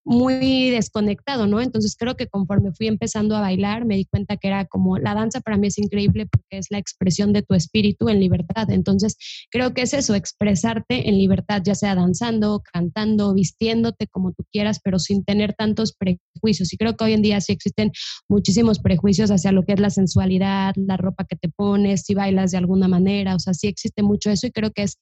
muy 0.08 0.70
desconectado, 0.70 1.48
¿no? 1.48 1.60
Entonces 1.60 1.98
creo 2.00 2.16
que 2.16 2.28
conforme 2.28 2.72
fui 2.72 2.88
empezando 2.88 3.36
a 3.36 3.42
bailar, 3.42 3.84
me 3.84 3.98
di 3.98 4.06
cuenta 4.06 4.38
que 4.38 4.48
era 4.48 4.64
como 4.64 4.98
la 4.98 5.14
danza 5.14 5.42
para 5.42 5.58
mí 5.58 5.68
es 5.68 5.78
increíble 5.78 6.28
porque 6.28 6.60
es 6.60 6.68
la 6.70 6.78
expresión 6.78 7.34
de 7.34 7.42
tu 7.42 7.54
espíritu 7.56 8.08
en 8.08 8.22
libertad. 8.22 8.72
Entonces 8.72 9.18
creo 9.52 9.74
que 9.74 9.82
es 9.82 9.94
eso, 9.94 10.16
expresarte 10.16 11.10
en 11.10 11.18
libertad, 11.18 11.62
ya 11.62 11.76
sea 11.76 11.94
danzando, 11.94 12.64
cantando, 12.72 13.34
vistiéndote 13.34 14.08
como 14.08 14.32
tú 14.32 14.46
quieras, 14.50 14.80
pero 14.82 14.98
sin 14.98 15.26
tener 15.26 15.54
tantos 15.56 15.94
prejuicios. 15.94 16.72
Y 16.72 16.78
creo 16.78 16.96
que 16.96 17.04
hoy 17.04 17.12
en 17.12 17.22
día 17.22 17.42
sí 17.42 17.52
existen 17.52 17.92
muchísimos 18.30 18.80
prejuicios 18.80 19.30
hacia 19.30 19.52
lo 19.52 19.66
que 19.66 19.74
es 19.74 19.80
la 19.82 19.90
sensualidad, 19.90 20.74
la 20.78 20.96
ropa 20.96 21.26
que 21.26 21.36
te 21.36 21.50
pones, 21.50 22.04
si 22.04 22.14
bailas 22.14 22.52
de 22.52 22.60
alguna 22.60 22.88
manera, 22.88 23.36
o 23.36 23.40
sea, 23.40 23.54
sí 23.54 23.68
existe 23.68 24.04
mucho 24.04 24.30
eso 24.30 24.48
y 24.48 24.52
creo 24.52 24.72
que 24.72 24.84
es 24.84 25.00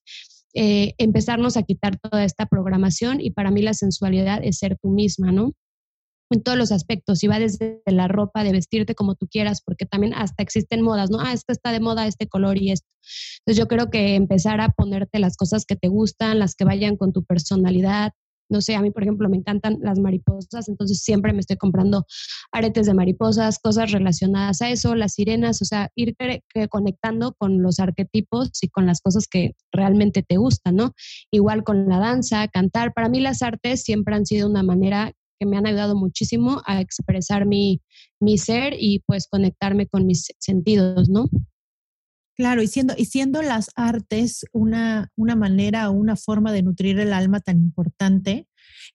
eh, 0.56 0.94
empezarnos 0.98 1.56
a 1.56 1.62
quitar 1.62 1.98
toda 1.98 2.24
esta 2.24 2.46
programación 2.46 3.20
y 3.20 3.30
para 3.30 3.50
mí 3.50 3.62
la 3.62 3.74
sensualidad 3.74 4.40
es 4.42 4.58
ser 4.58 4.78
tú 4.82 4.88
misma, 4.88 5.30
¿no? 5.30 5.52
en 6.30 6.42
todos 6.42 6.58
los 6.58 6.72
aspectos, 6.72 7.22
y 7.22 7.28
va 7.28 7.38
desde 7.38 7.82
la 7.86 8.08
ropa, 8.08 8.42
de 8.42 8.52
vestirte 8.52 8.94
como 8.94 9.14
tú 9.14 9.28
quieras, 9.28 9.62
porque 9.64 9.86
también 9.86 10.14
hasta 10.14 10.42
existen 10.42 10.82
modas, 10.82 11.10
¿no? 11.10 11.20
Ah, 11.20 11.32
esto 11.32 11.52
está 11.52 11.70
de 11.70 11.80
moda, 11.80 12.06
este 12.06 12.26
color 12.26 12.58
y 12.58 12.72
esto. 12.72 12.88
Entonces 13.40 13.58
yo 13.58 13.68
creo 13.68 13.90
que 13.90 14.16
empezar 14.16 14.60
a 14.60 14.70
ponerte 14.70 15.18
las 15.18 15.36
cosas 15.36 15.64
que 15.64 15.76
te 15.76 15.88
gustan, 15.88 16.38
las 16.38 16.54
que 16.54 16.64
vayan 16.64 16.96
con 16.96 17.12
tu 17.12 17.24
personalidad, 17.24 18.12
no 18.48 18.60
sé, 18.60 18.74
a 18.74 18.82
mí 18.82 18.90
por 18.90 19.02
ejemplo 19.02 19.28
me 19.28 19.36
encantan 19.36 19.78
las 19.80 19.98
mariposas, 19.98 20.68
entonces 20.68 21.00
siempre 21.00 21.32
me 21.32 21.40
estoy 21.40 21.56
comprando 21.56 22.04
aretes 22.52 22.86
de 22.86 22.94
mariposas, 22.94 23.58
cosas 23.58 23.92
relacionadas 23.92 24.62
a 24.62 24.70
eso, 24.70 24.94
las 24.94 25.14
sirenas, 25.14 25.62
o 25.62 25.64
sea, 25.64 25.90
ir 25.94 26.14
conectando 26.70 27.34
con 27.38 27.62
los 27.62 27.80
arquetipos 27.80 28.50
y 28.62 28.68
con 28.68 28.86
las 28.86 29.00
cosas 29.00 29.26
que 29.28 29.52
realmente 29.72 30.22
te 30.22 30.36
gustan, 30.36 30.76
¿no? 30.76 30.92
Igual 31.30 31.64
con 31.64 31.88
la 31.88 31.98
danza, 31.98 32.48
cantar, 32.48 32.92
para 32.94 33.08
mí 33.08 33.20
las 33.20 33.42
artes 33.42 33.82
siempre 33.82 34.14
han 34.14 34.26
sido 34.26 34.48
una 34.48 34.62
manera 34.62 35.12
que 35.38 35.46
me 35.46 35.56
han 35.56 35.66
ayudado 35.66 35.96
muchísimo 35.96 36.62
a 36.66 36.80
expresar 36.80 37.46
mi, 37.46 37.82
mi 38.20 38.38
ser 38.38 38.74
y 38.78 39.00
pues 39.06 39.28
conectarme 39.30 39.86
con 39.86 40.06
mis 40.06 40.32
sentidos, 40.38 41.08
¿no? 41.08 41.28
Claro, 42.36 42.62
y 42.62 42.66
siendo, 42.66 42.94
y 42.96 43.06
siendo 43.06 43.40
las 43.40 43.70
artes 43.76 44.44
una, 44.52 45.10
una 45.16 45.36
manera 45.36 45.88
o 45.88 45.92
una 45.92 46.16
forma 46.16 46.52
de 46.52 46.62
nutrir 46.62 46.98
el 47.00 47.14
alma 47.14 47.40
tan 47.40 47.58
importante, 47.58 48.46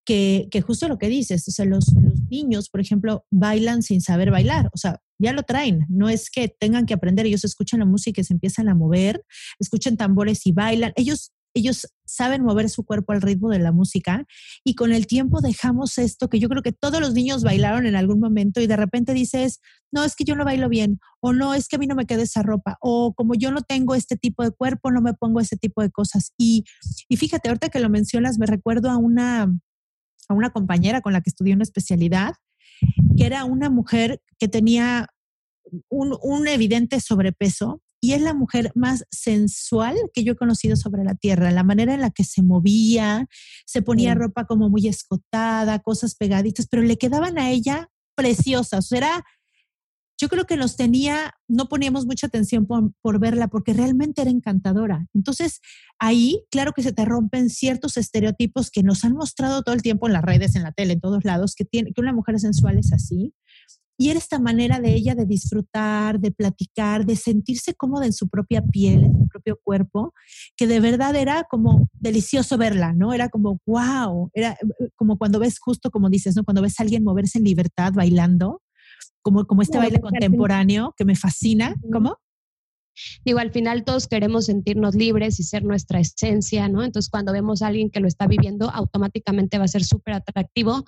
que, 0.06 0.48
que 0.52 0.62
justo 0.62 0.88
lo 0.88 0.98
que 0.98 1.08
dices, 1.08 1.48
o 1.48 1.52
sea, 1.52 1.66
los, 1.66 1.94
los, 2.00 2.22
niños, 2.30 2.70
por 2.70 2.80
ejemplo, 2.80 3.26
bailan 3.30 3.82
sin 3.82 4.00
saber 4.00 4.32
bailar, 4.32 4.70
o 4.74 4.78
sea, 4.78 5.02
ya 5.20 5.34
lo 5.34 5.44
traen, 5.44 5.86
no 5.90 6.08
es 6.08 6.30
que 6.30 6.48
tengan 6.48 6.86
que 6.86 6.94
aprender, 6.94 7.26
ellos 7.26 7.44
escuchan 7.44 7.82
la 7.82 7.86
música 7.86 8.22
y 8.22 8.24
se 8.24 8.34
empiezan 8.34 8.70
a 8.70 8.76
mover, 8.76 9.24
escuchan 9.60 9.98
tambores 9.98 10.46
y 10.48 10.54
bailan, 10.54 10.94
ellos 10.96 11.34
ellos 11.54 11.88
saben 12.06 12.44
mover 12.44 12.70
su 12.70 12.84
cuerpo 12.84 13.14
al 13.14 13.22
ritmo 13.22 13.50
de 13.50 13.60
la 13.60 13.72
música 13.72 14.26
y 14.64 14.76
con 14.76 14.92
el 14.94 15.08
tiempo 15.08 15.42
dejamos 15.42 15.98
esto 15.98 16.30
que 16.30 16.40
yo 16.40 16.50
creo 16.50 16.62
que 16.62 16.72
todos 16.72 17.00
los 17.00 17.14
niños 17.14 17.44
bailaron 17.44 17.86
en 17.86 17.96
algún 17.96 18.20
momento 18.20 18.62
y 18.62 18.68
de 18.68 18.76
repente 18.76 19.14
dices, 19.14 19.60
no, 19.92 20.04
es 20.04 20.16
que 20.16 20.24
yo 20.24 20.36
no 20.36 20.46
bailo 20.46 20.70
bien 20.70 21.00
o 21.20 21.34
no, 21.34 21.54
es 21.54 21.68
que 21.68 21.76
a 21.76 21.80
mí 21.80 21.88
no 21.88 21.96
me 21.96 22.06
queda 22.06 22.24
esa 22.24 22.44
ropa 22.44 22.78
o 22.82 23.14
como 23.14 23.36
yo 23.36 23.52
no 23.52 23.62
tengo 23.62 23.96
este 23.96 24.18
tipo 24.18 24.44
de 24.44 24.52
cuerpo, 24.52 24.92
no 24.92 25.02
me 25.02 25.14
pongo 25.14 25.40
ese 25.40 25.58
tipo 25.58 25.82
de 25.82 25.90
cosas. 25.90 26.34
Y, 26.38 26.66
y 27.08 27.18
fíjate, 27.18 27.50
ahorita 27.50 27.70
que 27.70 27.80
lo 27.80 27.90
mencionas, 27.90 28.38
me 28.38 28.46
recuerdo 28.46 28.90
a 28.90 28.98
una, 28.98 29.44
a 30.28 30.34
una 30.34 30.50
compañera 30.52 31.02
con 31.02 31.14
la 31.14 31.22
que 31.22 31.30
estudié 31.30 31.54
una 31.54 31.64
especialidad, 31.64 32.34
que 33.18 33.26
era 33.26 33.46
una 33.46 33.70
mujer 33.70 34.22
que 34.40 34.48
tenía 34.48 35.08
un, 35.90 36.18
un 36.22 36.48
evidente 36.48 37.00
sobrepeso 37.00 37.82
y 38.02 38.14
es 38.14 38.22
la 38.22 38.34
mujer 38.34 38.72
más 38.74 39.06
sensual 39.12 39.96
que 40.14 40.24
yo 40.24 40.34
he 40.34 40.36
conocido 40.36 40.76
sobre 40.76 41.04
la 41.04 41.14
tierra, 41.14 41.52
la 41.52 41.64
manera 41.64 41.94
en 41.94 42.02
la 42.02 42.10
que 42.10 42.24
se 42.24 42.42
movía, 42.42 43.28
se 43.66 43.84
ponía 43.84 44.16
ropa 44.16 44.46
como 44.46 44.70
muy 44.70 44.88
escotada, 44.88 45.80
cosas 45.80 46.16
pegaditas, 46.16 46.68
pero 46.68 46.82
le 46.82 46.98
quedaban 46.98 47.38
a 47.38 47.52
ella 47.52 47.90
preciosas. 48.16 48.92
O 48.92 48.96
era, 48.96 49.24
yo 50.20 50.30
creo 50.30 50.46
que 50.46 50.58
nos 50.58 50.78
tenía, 50.78 51.36
no 51.48 51.70
poníamos 51.70 52.08
mucha 52.08 52.26
atención 52.26 52.66
por, 52.66 52.92
por, 53.04 53.20
verla 53.20 53.48
porque 53.48 53.74
realmente 53.74 54.24
era 54.24 54.32
encantadora. 54.32 55.08
Entonces, 55.14 55.62
ahí, 56.00 56.44
claro 56.50 56.74
que 56.74 56.82
se 56.82 56.94
te 56.94 57.06
rompen 57.06 57.52
ciertos 57.52 57.98
estereotipos 57.98 58.72
que 58.72 58.82
nos 58.82 59.06
han 59.06 59.14
mostrado 59.14 59.62
todo 59.62 59.76
el 59.76 59.84
tiempo 59.84 60.08
en 60.08 60.14
las 60.14 60.24
redes, 60.24 60.56
en 60.56 60.64
la 60.64 60.72
tele, 60.72 60.94
en 60.94 61.02
todos 61.02 61.24
lados, 61.24 61.54
que, 61.54 61.66
tiene, 61.66 61.94
que 61.94 62.02
una 62.02 62.14
mujer 62.14 62.40
sensual 62.40 62.80
es 62.80 62.94
así. 62.94 63.36
Y 63.98 64.10
era 64.10 64.18
esta 64.18 64.40
manera 64.40 64.80
de 64.80 64.94
ella 64.94 65.14
de 65.14 65.26
disfrutar, 65.26 66.20
de 66.20 66.32
platicar, 66.32 67.06
de 67.06 67.16
sentirse 67.16 67.74
cómoda 67.76 68.06
en 68.06 68.14
su 68.14 68.30
propia 68.30 68.64
piel, 68.64 69.04
en 69.04 69.14
su 69.14 69.28
propio 69.28 69.60
cuerpo, 69.64 70.14
que 70.58 70.66
de 70.66 70.80
verdad 70.80 71.16
era 71.16 71.46
como 71.50 71.88
delicioso 71.94 72.58
verla, 72.58 72.94
¿no? 72.94 73.14
Era 73.14 73.30
como, 73.30 73.60
wow, 73.66 74.32
era 74.34 74.54
eh, 74.54 74.90
como 74.96 75.18
cuando 75.18 75.40
ves 75.40 75.60
justo 75.60 75.92
como 75.92 76.10
dices, 76.10 76.36
¿no? 76.36 76.44
Cuando 76.44 76.62
ves 76.62 76.80
a 76.80 76.84
alguien 76.84 77.04
moverse 77.04 77.38
en 77.38 77.44
libertad 77.44 77.94
bailando, 77.94 78.62
como, 79.22 79.46
como 79.46 79.62
este 79.62 79.78
baile 79.78 80.00
contemporáneo 80.00 80.94
que 80.98 81.06
me 81.06 81.16
fascina, 81.16 81.76
¿cómo? 81.92 82.18
Digo, 83.24 83.40
al 83.40 83.52
final 83.52 83.84
todos 83.84 84.08
queremos 84.08 84.46
sentirnos 84.46 84.96
libres 84.96 85.40
y 85.40 85.44
ser 85.44 85.64
nuestra 85.64 86.00
esencia, 86.00 86.68
¿no? 86.68 86.84
Entonces, 86.84 87.10
cuando 87.10 87.32
vemos 87.32 87.62
a 87.62 87.68
alguien 87.68 87.90
que 87.90 88.00
lo 88.00 88.08
está 88.08 88.28
viviendo, 88.28 88.70
automáticamente 88.70 89.58
va 89.58 89.66
a 89.66 89.70
ser 89.70 89.84
súper 89.84 90.16
atractivo. 90.16 90.84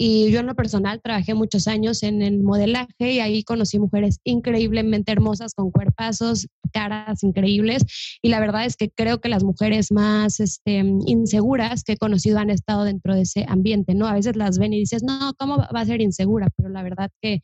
Y 0.00 0.30
yo 0.30 0.38
en 0.38 0.46
lo 0.46 0.54
personal 0.54 1.00
trabajé 1.02 1.34
muchos 1.34 1.66
años 1.66 2.04
en 2.04 2.22
el 2.22 2.38
modelaje 2.40 3.14
y 3.14 3.18
ahí 3.18 3.42
conocí 3.42 3.80
mujeres 3.80 4.20
increíblemente 4.22 5.10
hermosas, 5.10 5.54
con 5.54 5.72
cuerpazos, 5.72 6.46
caras 6.72 7.24
increíbles. 7.24 7.82
Y 8.22 8.28
la 8.28 8.38
verdad 8.38 8.64
es 8.64 8.76
que 8.76 8.90
creo 8.90 9.20
que 9.20 9.28
las 9.28 9.42
mujeres 9.42 9.90
más 9.90 10.38
este, 10.38 10.84
inseguras 11.06 11.82
que 11.82 11.94
he 11.94 11.96
conocido 11.96 12.38
han 12.38 12.50
estado 12.50 12.84
dentro 12.84 13.12
de 13.12 13.22
ese 13.22 13.44
ambiente, 13.48 13.96
¿no? 13.96 14.06
A 14.06 14.14
veces 14.14 14.36
las 14.36 14.58
ven 14.58 14.72
y 14.72 14.78
dices, 14.78 15.02
no, 15.02 15.32
¿cómo 15.36 15.56
va 15.56 15.80
a 15.80 15.84
ser 15.84 16.00
insegura? 16.00 16.46
Pero 16.56 16.68
la 16.68 16.84
verdad 16.84 17.10
que 17.20 17.40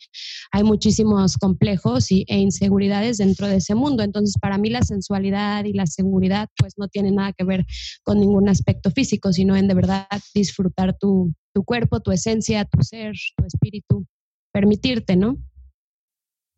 hay 0.52 0.62
muchísimos 0.62 1.37
complejos 1.37 2.12
y, 2.12 2.25
e 2.28 2.38
inseguridades 2.38 3.18
dentro 3.18 3.49
de 3.49 3.56
ese 3.56 3.75
mundo. 3.75 4.04
Entonces, 4.04 4.37
para 4.40 4.58
mí 4.58 4.70
la 4.70 4.82
sensualidad 4.82 5.64
y 5.64 5.73
la 5.73 5.87
seguridad 5.87 6.49
pues 6.56 6.75
no 6.76 6.87
tiene 6.87 7.11
nada 7.11 7.32
que 7.32 7.42
ver 7.42 7.66
con 8.04 8.20
ningún 8.20 8.49
aspecto 8.49 8.92
físico, 8.92 9.32
sino 9.32 9.56
en 9.56 9.66
de 9.66 9.75
verdad 9.75 10.06
disfrutar 10.32 10.96
tu, 10.96 11.34
tu 11.54 11.62
cuerpo, 11.62 12.00
tu 12.00 12.11
esencia, 12.11 12.64
tu 12.64 12.82
ser, 12.82 13.12
tu 13.37 13.44
espíritu, 13.46 14.06
permitirte, 14.52 15.16
¿no? 15.16 15.38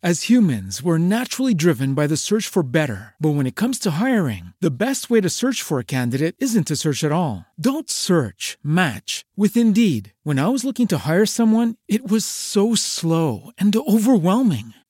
As 0.03 0.29
humans, 0.29 0.83
we're 0.83 0.99
naturally 0.99 1.55
driven 1.55 1.95
by 1.95 2.07
the 2.07 2.19
search 2.19 2.47
for 2.47 2.63
better. 2.63 3.15
But 3.19 3.31
when 3.31 3.47
it 3.47 3.57
comes 3.57 3.79
to 3.81 3.93
hiring, 3.93 4.53
the 4.61 4.71
best 4.71 5.11
way 5.11 5.21
to 5.21 5.31
search 5.31 5.63
for 5.63 5.81
a 5.81 5.85
candidate 5.85 6.37
isn't 6.39 6.67
to 6.69 6.77
search 6.77 7.03
at 7.03 7.13
all. 7.13 7.47
Don't 7.59 7.91
search, 7.91 8.59
match 8.63 9.25
with 9.37 9.57
Indeed. 9.57 10.13
When 10.23 10.39
I 10.39 10.49
was 10.49 10.65
looking 10.65 10.87
to 10.89 10.99
hire 10.99 11.27
someone, 11.27 11.77
it 11.89 12.07
was 12.09 12.25
so 12.25 12.75
slow 12.75 13.51
and 13.59 13.75
overwhelming. 13.75 14.75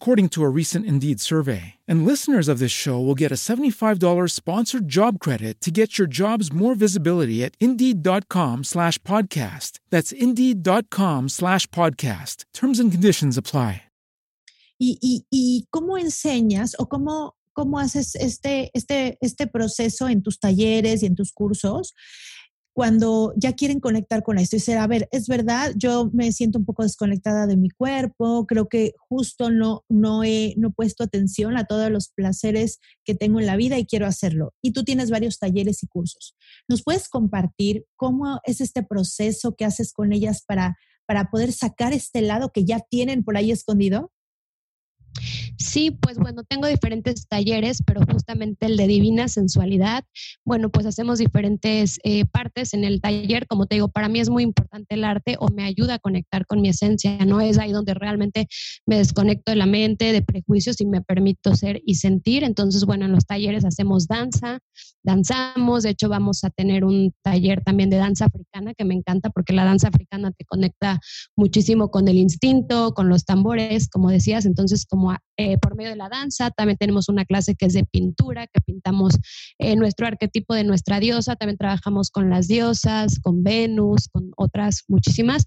according 0.00 0.30
to 0.30 0.42
a 0.42 0.48
recent 0.48 0.86
Indeed 0.86 1.20
survey. 1.20 1.74
And 1.86 2.06
listeners 2.06 2.48
of 2.48 2.58
this 2.58 2.72
show 2.72 2.98
will 2.98 3.14
get 3.14 3.30
a 3.30 3.34
$75 3.34 4.30
sponsored 4.30 4.88
job 4.88 5.20
credit 5.20 5.60
to 5.60 5.70
get 5.70 5.98
your 5.98 6.08
jobs 6.08 6.50
more 6.50 6.74
visibility 6.74 7.44
at 7.44 7.56
Indeed.com 7.60 8.64
slash 8.64 8.96
podcast. 9.00 9.80
That's 9.90 10.10
Indeed.com 10.10 11.28
slash 11.28 11.66
podcast. 11.66 12.46
Terms 12.54 12.80
and 12.80 12.90
conditions 12.90 13.36
apply. 13.36 13.82
¿Y, 14.80 14.96
y, 15.02 15.26
y 15.32 15.66
cómo 15.72 15.98
enseñas 15.98 16.76
o 16.78 16.86
cómo, 16.86 17.34
cómo 17.52 17.80
haces 17.80 18.14
este, 18.14 18.70
este, 18.72 19.18
este 19.20 19.48
proceso 19.48 20.08
en 20.08 20.22
tus 20.22 20.38
talleres 20.38 21.02
y 21.02 21.06
en 21.06 21.16
tus 21.16 21.32
cursos? 21.32 21.94
Cuando 22.78 23.32
ya 23.34 23.54
quieren 23.54 23.80
conectar 23.80 24.22
con 24.22 24.38
esto 24.38 24.54
y 24.54 24.60
decir, 24.60 24.76
a 24.76 24.86
ver, 24.86 25.08
es 25.10 25.26
verdad, 25.26 25.72
yo 25.74 26.10
me 26.12 26.30
siento 26.30 26.60
un 26.60 26.64
poco 26.64 26.84
desconectada 26.84 27.48
de 27.48 27.56
mi 27.56 27.70
cuerpo, 27.70 28.46
creo 28.46 28.68
que 28.68 28.92
justo 28.96 29.50
no, 29.50 29.84
no, 29.88 30.22
he, 30.22 30.54
no 30.56 30.70
puesto 30.70 31.02
atención 31.02 31.56
a 31.56 31.64
todos 31.64 31.90
los 31.90 32.10
placeres 32.10 32.78
que 33.04 33.16
tengo 33.16 33.40
en 33.40 33.46
la 33.46 33.56
vida 33.56 33.80
y 33.80 33.84
quiero 33.84 34.06
hacerlo. 34.06 34.54
Y 34.62 34.74
tú 34.74 34.84
tienes 34.84 35.10
varios 35.10 35.40
talleres 35.40 35.82
y 35.82 35.88
cursos. 35.88 36.36
¿Nos 36.68 36.84
puedes 36.84 37.08
compartir 37.08 37.84
cómo 37.96 38.38
es 38.44 38.60
este 38.60 38.84
proceso 38.84 39.56
que 39.56 39.64
haces 39.64 39.92
con 39.92 40.12
ellas 40.12 40.44
para, 40.46 40.78
para 41.04 41.32
poder 41.32 41.50
sacar 41.50 41.92
este 41.92 42.22
lado 42.22 42.52
que 42.52 42.64
ya 42.64 42.78
tienen 42.78 43.24
por 43.24 43.36
ahí 43.36 43.50
escondido? 43.50 44.12
Sí, 45.68 45.90
pues 45.90 46.16
bueno, 46.16 46.44
tengo 46.48 46.66
diferentes 46.66 47.28
talleres, 47.28 47.82
pero 47.84 48.00
justamente 48.10 48.64
el 48.64 48.78
de 48.78 48.86
divina 48.86 49.28
sensualidad, 49.28 50.02
bueno, 50.42 50.70
pues 50.70 50.86
hacemos 50.86 51.18
diferentes 51.18 52.00
eh, 52.04 52.24
partes 52.24 52.72
en 52.72 52.84
el 52.84 53.02
taller. 53.02 53.46
Como 53.46 53.66
te 53.66 53.74
digo, 53.74 53.88
para 53.88 54.08
mí 54.08 54.18
es 54.18 54.30
muy 54.30 54.44
importante 54.44 54.94
el 54.94 55.04
arte 55.04 55.36
o 55.38 55.48
me 55.48 55.64
ayuda 55.64 55.94
a 55.94 55.98
conectar 55.98 56.46
con 56.46 56.62
mi 56.62 56.70
esencia, 56.70 57.22
¿no? 57.26 57.42
Es 57.42 57.58
ahí 57.58 57.70
donde 57.70 57.92
realmente 57.92 58.48
me 58.86 58.96
desconecto 58.96 59.52
de 59.52 59.56
la 59.56 59.66
mente, 59.66 60.10
de 60.10 60.22
prejuicios 60.22 60.80
y 60.80 60.86
me 60.86 61.02
permito 61.02 61.54
ser 61.54 61.82
y 61.84 61.96
sentir. 61.96 62.44
Entonces, 62.44 62.86
bueno, 62.86 63.04
en 63.04 63.12
los 63.12 63.26
talleres 63.26 63.66
hacemos 63.66 64.06
danza, 64.06 64.60
danzamos, 65.02 65.82
de 65.82 65.90
hecho 65.90 66.08
vamos 66.08 66.44
a 66.44 66.50
tener 66.50 66.82
un 66.82 67.12
taller 67.22 67.62
también 67.62 67.90
de 67.90 67.98
danza 67.98 68.24
africana 68.24 68.72
que 68.72 68.86
me 68.86 68.94
encanta 68.94 69.28
porque 69.28 69.52
la 69.52 69.66
danza 69.66 69.88
africana 69.88 70.32
te 70.32 70.46
conecta 70.46 70.98
muchísimo 71.36 71.90
con 71.90 72.08
el 72.08 72.16
instinto, 72.16 72.94
con 72.94 73.10
los 73.10 73.26
tambores, 73.26 73.88
como 73.90 74.10
decías, 74.10 74.46
entonces 74.46 74.86
como 74.86 75.14
eh, 75.36 75.57
por 75.58 75.76
medio 75.76 75.90
de 75.90 75.96
la 75.96 76.08
danza. 76.08 76.50
También 76.50 76.78
tenemos 76.78 77.08
una 77.08 77.24
clase 77.24 77.54
que 77.54 77.66
es 77.66 77.72
de 77.72 77.84
pintura, 77.84 78.46
que 78.46 78.60
pintamos 78.60 79.18
eh, 79.58 79.76
nuestro 79.76 80.06
arquetipo 80.06 80.54
de 80.54 80.64
nuestra 80.64 81.00
diosa. 81.00 81.36
También 81.36 81.58
trabajamos 81.58 82.10
con 82.10 82.30
las 82.30 82.48
diosas, 82.48 83.20
con 83.20 83.42
Venus, 83.42 84.08
con 84.08 84.32
otras 84.36 84.84
muchísimas. 84.88 85.44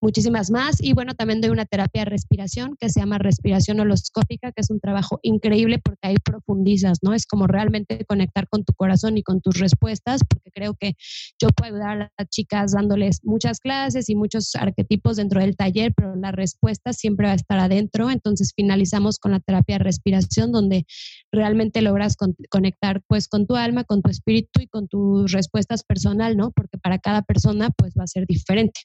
muchísimas 0.00 0.50
más. 0.50 0.82
Y 0.82 0.94
bueno, 0.94 1.14
también 1.14 1.40
doy 1.40 1.50
una 1.50 1.64
terapia 1.64 2.02
de 2.02 2.10
respiración 2.10 2.76
que 2.78 2.88
se 2.88 3.00
llama 3.00 3.18
respiración 3.18 3.78
holoscópica, 3.78 4.50
que 4.50 4.60
es 4.60 4.70
un 4.70 4.80
trabajo 4.80 5.20
increíble 5.22 5.78
porque 5.78 6.08
ahí 6.08 6.16
profundizas, 6.24 6.98
¿no? 7.02 7.14
Es 7.14 7.24
como 7.24 7.46
realmente 7.46 8.04
conectar 8.04 8.48
con 8.48 8.64
tu 8.64 8.74
corazón 8.74 9.16
y 9.16 9.22
con 9.22 9.40
tus 9.40 9.58
respuestas, 9.58 10.22
porque 10.28 10.50
creo 10.52 10.74
que 10.78 10.94
yo 11.40 11.48
puedo 11.48 11.74
ayudar 11.74 12.02
a 12.02 12.10
las 12.18 12.28
chicas 12.28 12.72
dándoles 12.72 13.20
muchas 13.22 13.60
clases 13.60 14.08
y 14.08 14.14
muchos 14.14 14.54
arquetipos 14.54 15.16
dentro 15.16 15.40
del 15.40 15.56
taller, 15.56 15.92
pero 15.94 16.14
la 16.16 16.32
respuesta 16.32 16.92
siempre 16.92 17.26
va 17.26 17.32
a 17.32 17.36
estar 17.36 17.58
adentro. 17.58 18.10
Entonces 18.10 18.52
finalizamos 18.54 19.18
con 19.18 19.32
la 19.32 19.40
terapia 19.40 19.78
de 19.78 19.84
respiración, 19.84 20.52
donde 20.52 20.84
realmente 21.30 21.82
logras 21.82 22.16
conectar 22.50 23.02
pues 23.06 23.28
con 23.28 23.46
tu 23.46 23.56
alma, 23.56 23.84
con 23.84 24.02
tu 24.02 24.10
espíritu 24.10 24.60
y 24.60 24.66
con 24.68 24.88
tus 24.88 25.32
respuestas 25.32 25.82
personal, 25.84 26.36
¿no? 26.36 26.52
Porque 26.52 26.78
para 26.78 26.98
cada 26.98 27.22
persona 27.22 27.70
pues 27.76 27.94
va 27.98 28.04
a 28.04 28.06
ser 28.08 28.26
diferente 28.26 28.80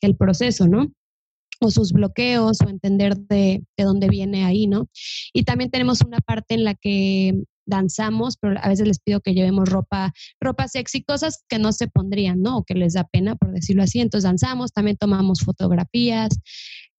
el 0.00 0.16
proceso, 0.16 0.66
¿no? 0.66 0.92
o 1.60 1.70
sus 1.70 1.92
bloqueos 1.92 2.58
o 2.62 2.68
entender 2.68 3.16
de, 3.16 3.62
de, 3.76 3.84
dónde 3.84 4.08
viene 4.08 4.46
ahí, 4.46 4.66
¿no? 4.66 4.88
Y 5.34 5.44
también 5.44 5.70
tenemos 5.70 6.00
una 6.00 6.18
parte 6.18 6.54
en 6.54 6.64
la 6.64 6.74
que 6.74 7.34
danzamos, 7.70 8.36
pero 8.36 8.60
a 8.60 8.68
veces 8.68 8.86
les 8.86 9.00
pido 9.00 9.20
que 9.20 9.32
llevemos 9.32 9.68
ropa, 9.68 10.12
ropa 10.40 10.68
sexy, 10.68 11.02
cosas 11.02 11.44
que 11.48 11.58
no 11.58 11.72
se 11.72 11.88
pondrían, 11.88 12.42
¿no? 12.42 12.58
O 12.58 12.64
que 12.64 12.74
les 12.74 12.92
da 12.92 13.04
pena, 13.04 13.36
por 13.36 13.52
decirlo 13.52 13.82
así. 13.82 14.00
Entonces 14.00 14.28
danzamos, 14.28 14.72
también 14.72 14.98
tomamos 14.98 15.40
fotografías, 15.40 16.38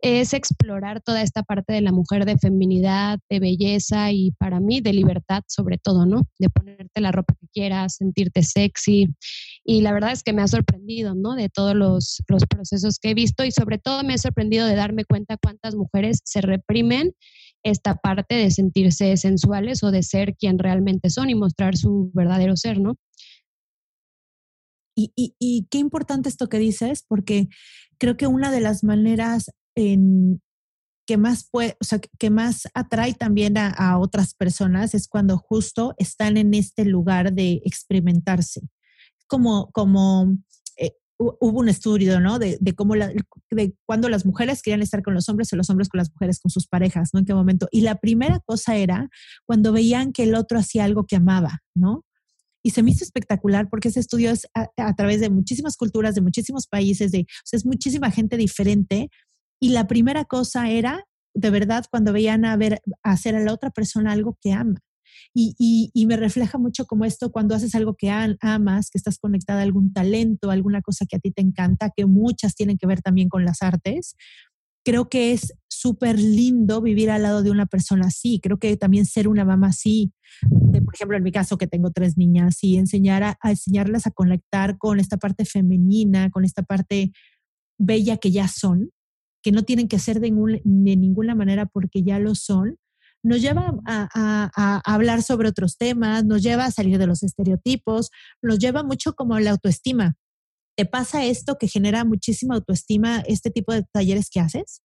es 0.01 0.33
explorar 0.33 1.01
toda 1.01 1.21
esta 1.21 1.43
parte 1.43 1.73
de 1.73 1.81
la 1.81 1.91
mujer 1.91 2.25
de 2.25 2.37
feminidad, 2.37 3.19
de 3.29 3.39
belleza 3.39 4.11
y 4.11 4.31
para 4.31 4.59
mí 4.59 4.81
de 4.81 4.93
libertad 4.93 5.43
sobre 5.47 5.77
todo, 5.77 6.05
¿no? 6.05 6.23
De 6.39 6.49
ponerte 6.49 7.01
la 7.01 7.11
ropa 7.11 7.35
que 7.39 7.47
quieras, 7.53 7.97
sentirte 7.97 8.41
sexy. 8.41 9.09
Y 9.63 9.81
la 9.81 9.93
verdad 9.93 10.11
es 10.11 10.23
que 10.23 10.33
me 10.33 10.41
ha 10.41 10.47
sorprendido, 10.47 11.13
¿no? 11.13 11.35
De 11.35 11.49
todos 11.49 11.75
los, 11.75 12.23
procesos 12.49 12.97
que 12.99 13.11
he 13.11 13.13
visto 13.13 13.45
y 13.45 13.51
sobre 13.51 13.77
todo 13.77 14.03
me 14.03 14.13
ha 14.13 14.17
sorprendido 14.17 14.65
de 14.65 14.75
darme 14.75 15.05
cuenta 15.05 15.37
cuántas 15.37 15.75
mujeres 15.75 16.21
se 16.23 16.41
reprimen 16.41 17.13
esta 17.63 17.95
parte 17.95 18.35
de 18.35 18.51
sentirse 18.51 19.15
sensuales 19.17 19.83
o 19.83 19.91
de 19.91 20.03
ser 20.03 20.35
quien 20.35 20.59
realmente 20.59 21.09
son 21.09 21.29
y 21.29 21.35
mostrar 21.35 21.77
su 21.77 22.11
verdadero 22.13 22.55
ser, 22.57 22.79
¿no? 22.79 22.95
Y, 24.95 25.67
qué 25.71 25.77
importante 25.77 26.29
esto 26.29 26.49
que 26.49 26.59
dices, 26.59 27.03
porque 27.07 27.47
creo 27.97 28.17
que 28.17 28.27
una 28.27 28.51
de 28.51 28.61
las 28.61 28.83
maneras 28.83 29.51
en, 29.75 30.41
que 31.07 31.17
más 31.17 31.47
puede, 31.49 31.77
o 31.81 31.83
sea, 31.83 31.99
que 31.99 32.29
más 32.29 32.67
atrae 32.73 33.13
también 33.13 33.57
a, 33.57 33.97
otras 33.99 34.33
personas 34.33 34.93
es 34.93 35.07
cuando 35.07 35.37
justo 35.37 35.95
están 35.97 36.37
en 36.37 36.53
este 36.53 36.85
lugar 36.85 37.33
de 37.33 37.61
experimentarse. 37.65 38.61
Como, 39.27 39.71
como 39.71 40.37
hubo 41.21 41.59
un 41.59 41.69
estudio, 41.69 42.19
¿no? 42.19 42.39
De, 42.39 42.57
de 42.59 42.73
cómo 42.73 42.95
la, 42.95 43.11
de 43.51 43.75
cuando 43.85 44.09
las 44.09 44.25
mujeres 44.25 44.61
querían 44.61 44.81
estar 44.81 45.03
con 45.03 45.13
los 45.13 45.29
hombres 45.29 45.51
o 45.53 45.55
los 45.55 45.69
hombres 45.69 45.89
con 45.89 45.99
las 45.99 46.11
mujeres 46.11 46.39
con 46.39 46.49
sus 46.49 46.67
parejas, 46.67 47.11
¿no? 47.13 47.19
En 47.19 47.25
qué 47.25 47.33
momento. 47.33 47.67
Y 47.71 47.81
la 47.81 47.95
primera 47.95 48.39
cosa 48.39 48.75
era 48.75 49.09
cuando 49.45 49.71
veían 49.71 50.11
que 50.13 50.23
el 50.23 50.35
otro 50.35 50.59
hacía 50.59 50.83
algo 50.83 51.05
que 51.05 51.15
amaba, 51.15 51.59
¿no? 51.75 52.05
Y 52.63 52.71
se 52.71 52.83
me 52.83 52.91
hizo 52.91 53.03
espectacular 53.03 53.69
porque 53.69 53.89
ese 53.89 53.99
estudio 53.99 54.31
es 54.31 54.47
a, 54.53 54.67
a 54.77 54.95
través 54.95 55.19
de 55.19 55.29
muchísimas 55.29 55.77
culturas, 55.77 56.15
de 56.15 56.21
muchísimos 56.21 56.67
países, 56.67 57.11
de, 57.11 57.21
o 57.21 57.45
sea, 57.45 57.57
es 57.57 57.65
muchísima 57.65 58.11
gente 58.11 58.37
diferente 58.37 59.09
y 59.59 59.69
la 59.69 59.87
primera 59.87 60.25
cosa 60.25 60.69
era, 60.69 61.05
de 61.35 61.49
verdad, 61.51 61.85
cuando 61.89 62.13
veían 62.13 62.45
a 62.45 62.57
ver, 62.57 62.81
hacer 63.03 63.35
a 63.35 63.39
la 63.39 63.53
otra 63.53 63.69
persona 63.69 64.11
algo 64.11 64.37
que 64.41 64.53
ama. 64.53 64.79
Y, 65.33 66.05
me 66.07 66.17
refleja 66.17 66.57
mucho 66.57 66.85
como 66.85 67.05
esto 67.05 67.31
cuando 67.31 67.55
haces 67.55 67.75
algo 67.75 67.95
que 67.95 68.09
amas, 68.09 68.89
que 68.89 68.97
estás 68.97 69.17
conectada 69.17 69.59
a 69.59 69.63
algún 69.63 69.93
talento, 69.93 70.51
alguna 70.51 70.81
cosa 70.81 71.05
que 71.05 71.15
a 71.15 71.19
ti 71.19 71.31
te 71.31 71.41
encanta, 71.41 71.91
que 71.95 72.05
muchas 72.05 72.55
tienen 72.55 72.77
que 72.77 72.87
ver 72.87 73.01
también 73.01 73.29
con 73.29 73.45
las 73.45 73.61
artes. 73.61 74.15
Creo 74.83 75.09
que 75.09 75.31
es 75.31 75.53
súper 75.69 76.19
lindo 76.19 76.81
vivir 76.81 77.09
al 77.09 77.23
lado 77.23 77.43
de 77.43 77.51
una 77.51 77.65
persona 77.65 78.07
así. 78.07 78.39
Creo 78.41 78.57
que 78.57 78.75
también 78.77 79.05
ser 79.05 79.27
una 79.27 79.45
mamá 79.45 79.67
así, 79.67 80.11
de, 80.41 80.81
por 80.81 80.95
ejemplo, 80.95 81.17
en 81.17 81.23
mi 81.23 81.31
caso 81.31 81.57
que 81.57 81.67
tengo 81.67 81.91
tres 81.91 82.17
niñas, 82.17 82.63
y 82.63 82.77
enseñar 82.77 83.23
a, 83.23 83.37
enseñarlas 83.43 84.07
a 84.07 84.11
conectar 84.11 84.77
con 84.77 84.99
esta 84.99 85.17
parte 85.17 85.45
femenina, 85.45 86.29
con 86.29 86.45
esta 86.45 86.63
parte 86.63 87.11
bella 87.77 88.17
que 88.17 88.31
ya 88.31 88.47
son, 88.47 88.91
que 89.41 89.51
no 89.51 89.63
tienen 89.63 89.87
que 89.87 89.99
ser 89.99 90.19
de, 90.19 90.31
ninguna 90.31 91.35
manera 91.35 91.65
porque 91.65 92.03
ya 92.03 92.19
lo 92.19 92.35
son, 92.35 92.77
nos 93.23 93.41
lleva 93.41 93.73
a, 93.85 94.81
hablar 94.85 95.21
sobre 95.21 95.49
otros 95.49 95.77
temas, 95.77 96.25
nos 96.25 96.41
lleva 96.41 96.65
a 96.65 96.71
salir 96.71 96.97
de 96.97 97.07
los 97.07 97.23
estereotipos, 97.23 98.09
nos 98.41 98.59
lleva 98.59 98.83
mucho 98.83 99.13
como 99.13 99.39
la 99.39 99.51
autoestima. 99.51 100.15
¿Te 100.77 100.85
pasa 100.85 101.25
esto 101.25 101.57
que 101.57 101.67
genera 101.67 102.05
muchísima 102.05 102.55
autoestima 102.55 103.23
este 103.27 103.51
tipo 103.51 103.73
de 103.73 103.83
talleres 103.93 104.29
que 104.29 104.39
haces? 104.39 104.81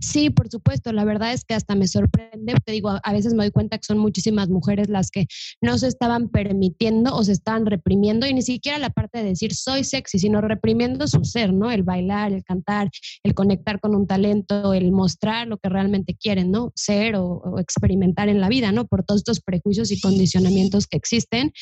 Sí, 0.00 0.30
por 0.30 0.48
supuesto. 0.48 0.92
La 0.92 1.04
verdad 1.04 1.32
es 1.32 1.44
que 1.44 1.54
hasta 1.54 1.74
me 1.74 1.86
sorprende. 1.86 2.54
Te 2.64 2.72
digo, 2.72 2.98
a 3.02 3.12
veces 3.12 3.34
me 3.34 3.44
doy 3.44 3.50
cuenta 3.50 3.78
que 3.78 3.84
son 3.84 3.98
muchísimas 3.98 4.48
mujeres 4.48 4.88
las 4.88 5.10
que 5.10 5.26
no 5.60 5.78
se 5.78 5.88
estaban 5.88 6.28
permitiendo 6.28 7.14
o 7.14 7.24
se 7.24 7.32
estaban 7.32 7.66
reprimiendo 7.66 8.26
y 8.26 8.34
ni 8.34 8.42
siquiera 8.42 8.78
la 8.78 8.90
parte 8.90 9.18
de 9.18 9.24
decir 9.24 9.54
soy 9.54 9.84
sexy, 9.84 10.18
sino 10.18 10.40
reprimiendo 10.40 11.06
su 11.06 11.24
ser, 11.24 11.52
¿no? 11.52 11.70
El 11.70 11.82
bailar, 11.82 12.32
el 12.32 12.44
cantar, 12.44 12.90
el 13.22 13.34
conectar 13.34 13.80
con 13.80 13.94
un 13.94 14.06
talento, 14.06 14.74
el 14.74 14.92
mostrar 14.92 15.46
lo 15.46 15.58
que 15.58 15.68
realmente 15.68 16.14
quieren, 16.14 16.50
¿no? 16.50 16.72
Ser 16.74 17.16
o, 17.16 17.24
o 17.24 17.58
experimentar 17.58 18.28
en 18.28 18.40
la 18.40 18.48
vida, 18.48 18.72
¿no? 18.72 18.86
Por 18.86 19.04
todos 19.04 19.20
estos 19.20 19.40
prejuicios 19.40 19.90
y 19.90 20.00
condicionamientos 20.00 20.86
que 20.86 20.96
existen. 20.96 21.52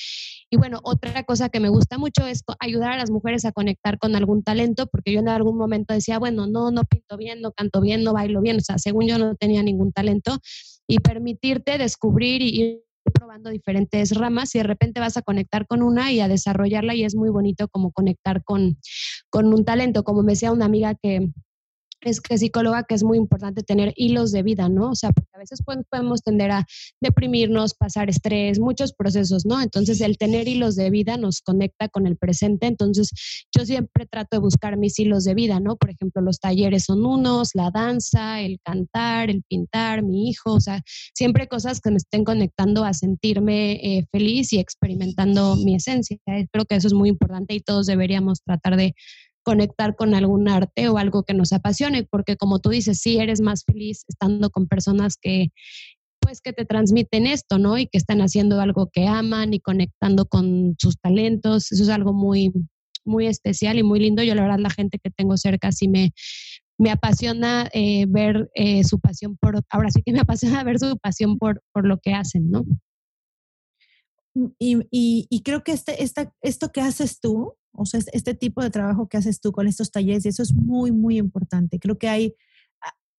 Y 0.50 0.56
bueno, 0.56 0.78
otra 0.84 1.24
cosa 1.24 1.48
que 1.48 1.58
me 1.58 1.68
gusta 1.68 1.98
mucho 1.98 2.26
es 2.26 2.44
ayudar 2.60 2.92
a 2.92 2.96
las 2.96 3.10
mujeres 3.10 3.44
a 3.44 3.52
conectar 3.52 3.98
con 3.98 4.14
algún 4.14 4.42
talento, 4.42 4.86
porque 4.86 5.12
yo 5.12 5.20
en 5.20 5.28
algún 5.28 5.56
momento 5.56 5.92
decía, 5.92 6.18
bueno, 6.18 6.46
no, 6.46 6.70
no 6.70 6.84
pinto 6.84 7.16
bien, 7.16 7.40
no 7.40 7.52
canto 7.52 7.80
bien, 7.80 8.04
no 8.04 8.12
bailo 8.12 8.40
bien, 8.40 8.58
o 8.58 8.60
sea, 8.60 8.78
según 8.78 9.08
yo 9.08 9.18
no 9.18 9.34
tenía 9.34 9.62
ningún 9.62 9.92
talento, 9.92 10.38
y 10.86 11.00
permitirte 11.00 11.78
descubrir 11.78 12.42
y 12.42 12.60
ir 12.60 12.82
probando 13.12 13.50
diferentes 13.50 14.14
ramas 14.16 14.54
y 14.54 14.58
de 14.58 14.64
repente 14.64 15.00
vas 15.00 15.16
a 15.16 15.22
conectar 15.22 15.66
con 15.66 15.82
una 15.82 16.12
y 16.12 16.20
a 16.20 16.28
desarrollarla 16.28 16.94
y 16.94 17.04
es 17.04 17.14
muy 17.14 17.30
bonito 17.30 17.68
como 17.68 17.92
conectar 17.92 18.42
con, 18.44 18.78
con 19.30 19.52
un 19.52 19.64
talento, 19.64 20.04
como 20.04 20.22
me 20.22 20.32
decía 20.32 20.52
una 20.52 20.64
amiga 20.64 20.94
que 20.94 21.30
es 22.00 22.20
que 22.20 22.38
psicóloga 22.38 22.84
que 22.84 22.94
es 22.94 23.02
muy 23.02 23.18
importante 23.18 23.62
tener 23.62 23.92
hilos 23.96 24.32
de 24.32 24.42
vida, 24.42 24.68
¿no? 24.68 24.90
O 24.90 24.94
sea, 24.94 25.10
porque 25.12 25.30
a 25.34 25.38
veces 25.38 25.60
podemos 25.62 26.22
tender 26.22 26.50
a 26.50 26.66
deprimirnos, 27.00 27.74
pasar 27.74 28.08
estrés, 28.10 28.58
muchos 28.58 28.92
procesos, 28.92 29.44
¿no? 29.46 29.60
Entonces, 29.60 30.00
el 30.00 30.18
tener 30.18 30.48
hilos 30.48 30.76
de 30.76 30.90
vida 30.90 31.16
nos 31.16 31.40
conecta 31.40 31.88
con 31.88 32.06
el 32.06 32.16
presente. 32.16 32.66
Entonces, 32.66 33.10
yo 33.56 33.64
siempre 33.64 34.06
trato 34.06 34.36
de 34.36 34.40
buscar 34.40 34.76
mis 34.76 34.98
hilos 34.98 35.24
de 35.24 35.34
vida, 35.34 35.60
¿no? 35.60 35.76
Por 35.76 35.90
ejemplo, 35.90 36.22
los 36.22 36.38
talleres 36.38 36.84
son 36.84 37.04
unos, 37.04 37.50
la 37.54 37.70
danza, 37.70 38.40
el 38.40 38.60
cantar, 38.62 39.30
el 39.30 39.42
pintar, 39.42 40.02
mi 40.02 40.28
hijo, 40.28 40.54
o 40.54 40.60
sea, 40.60 40.82
siempre 41.14 41.48
cosas 41.48 41.80
que 41.80 41.90
me 41.90 41.96
estén 41.96 42.24
conectando 42.24 42.84
a 42.84 42.92
sentirme 42.92 43.72
eh, 43.72 44.06
feliz 44.12 44.52
y 44.52 44.58
experimentando 44.58 45.56
mi 45.56 45.74
esencia. 45.74 46.18
Creo 46.24 46.64
que 46.66 46.76
eso 46.76 46.88
es 46.88 46.94
muy 46.94 47.08
importante 47.08 47.54
y 47.54 47.60
todos 47.60 47.86
deberíamos 47.86 48.42
tratar 48.42 48.76
de 48.76 48.94
conectar 49.46 49.94
con 49.94 50.12
algún 50.16 50.48
arte 50.48 50.88
o 50.88 50.98
algo 50.98 51.22
que 51.22 51.32
nos 51.32 51.52
apasione, 51.52 52.02
porque 52.02 52.36
como 52.36 52.58
tú 52.58 52.70
dices, 52.70 52.98
sí 52.98 53.18
eres 53.18 53.40
más 53.40 53.62
feliz 53.64 54.04
estando 54.08 54.50
con 54.50 54.66
personas 54.66 55.16
que 55.16 55.50
pues 56.18 56.40
que 56.40 56.52
te 56.52 56.64
transmiten 56.64 57.28
esto, 57.28 57.56
¿no? 57.56 57.78
Y 57.78 57.86
que 57.86 57.96
están 57.98 58.20
haciendo 58.22 58.60
algo 58.60 58.90
que 58.92 59.06
aman 59.06 59.54
y 59.54 59.60
conectando 59.60 60.26
con 60.26 60.74
sus 60.80 60.98
talentos. 60.98 61.70
Eso 61.70 61.84
es 61.84 61.88
algo 61.88 62.12
muy 62.12 62.52
muy 63.04 63.28
especial 63.28 63.78
y 63.78 63.84
muy 63.84 64.00
lindo. 64.00 64.24
Yo 64.24 64.34
la 64.34 64.42
verdad 64.42 64.58
la 64.58 64.70
gente 64.70 64.98
que 64.98 65.10
tengo 65.10 65.36
cerca 65.36 65.70
sí 65.70 65.86
me, 65.86 66.12
me 66.76 66.90
apasiona 66.90 67.70
eh, 67.72 68.06
ver 68.08 68.50
eh, 68.56 68.82
su 68.82 68.98
pasión 68.98 69.36
por, 69.40 69.62
ahora 69.70 69.90
sí 69.92 70.02
que 70.04 70.12
me 70.12 70.18
apasiona 70.26 70.64
ver 70.64 70.80
su 70.80 70.98
pasión 70.98 71.38
por, 71.38 71.62
por 71.72 71.86
lo 71.86 71.98
que 71.98 72.14
hacen, 72.14 72.50
¿no? 72.50 72.64
Y, 74.58 74.76
y, 74.90 75.26
y 75.30 75.42
creo 75.42 75.64
que 75.64 75.72
este, 75.72 76.02
esta, 76.02 76.32
esto 76.42 76.70
que 76.70 76.82
haces 76.82 77.20
tú 77.20 77.54
o 77.76 77.84
sea, 77.84 78.00
este 78.12 78.34
tipo 78.34 78.62
de 78.62 78.70
trabajo 78.70 79.08
que 79.08 79.18
haces 79.18 79.40
tú 79.40 79.52
con 79.52 79.66
estos 79.68 79.90
talleres, 79.90 80.26
eso 80.26 80.42
es 80.42 80.54
muy, 80.54 80.92
muy 80.92 81.18
importante. 81.18 81.78
Creo 81.78 81.98
que 81.98 82.08
hay, 82.08 82.34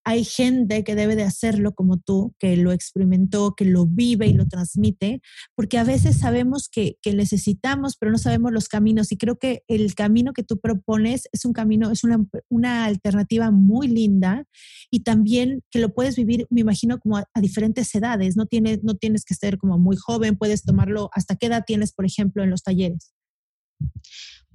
hay 0.07 0.23
gente 0.23 0.85
que 0.85 0.95
debe 0.95 1.17
de 1.17 1.23
hacerlo 1.23 1.73
como 1.73 1.97
tú, 1.97 2.33
que 2.39 2.55
lo 2.55 2.71
experimentó, 2.71 3.55
que 3.55 3.65
lo 3.65 3.85
vive 3.85 4.25
y 4.25 4.33
lo 4.33 4.47
transmite, 4.47 5.19
porque 5.53 5.77
a 5.77 5.83
veces 5.83 6.19
sabemos 6.19 6.69
que, 6.69 6.95
que 7.01 7.13
necesitamos, 7.13 7.97
pero 7.97 8.13
no 8.13 8.17
sabemos 8.17 8.53
los 8.53 8.69
caminos. 8.69 9.11
Y 9.11 9.17
creo 9.17 9.37
que 9.37 9.63
el 9.67 9.95
camino 9.95 10.31
que 10.31 10.43
tú 10.43 10.61
propones 10.61 11.27
es 11.33 11.43
un 11.43 11.51
camino, 11.51 11.91
es 11.91 12.05
una, 12.05 12.25
una 12.47 12.85
alternativa 12.85 13.51
muy 13.51 13.89
linda 13.89 14.45
y 14.89 15.01
también 15.01 15.61
que 15.71 15.79
lo 15.79 15.93
puedes 15.93 16.15
vivir, 16.15 16.47
me 16.49 16.61
imagino, 16.61 16.99
como 16.99 17.17
a, 17.17 17.25
diferentes 17.41 17.93
edades. 17.93 18.37
No 18.37 18.45
tienes, 18.45 18.85
no 18.85 18.95
tienes 18.95 19.25
que 19.25 19.35
ser 19.35 19.57
como 19.57 19.77
muy 19.77 19.97
joven, 19.97 20.37
puedes 20.37 20.63
tomarlo. 20.63 21.09
¿Hasta 21.11 21.35
qué 21.35 21.47
edad 21.47 21.65
tienes, 21.67 21.91
por 21.91 22.05
ejemplo, 22.05 22.43
en 22.43 22.49
los 22.49 22.63
talleres? 22.63 23.11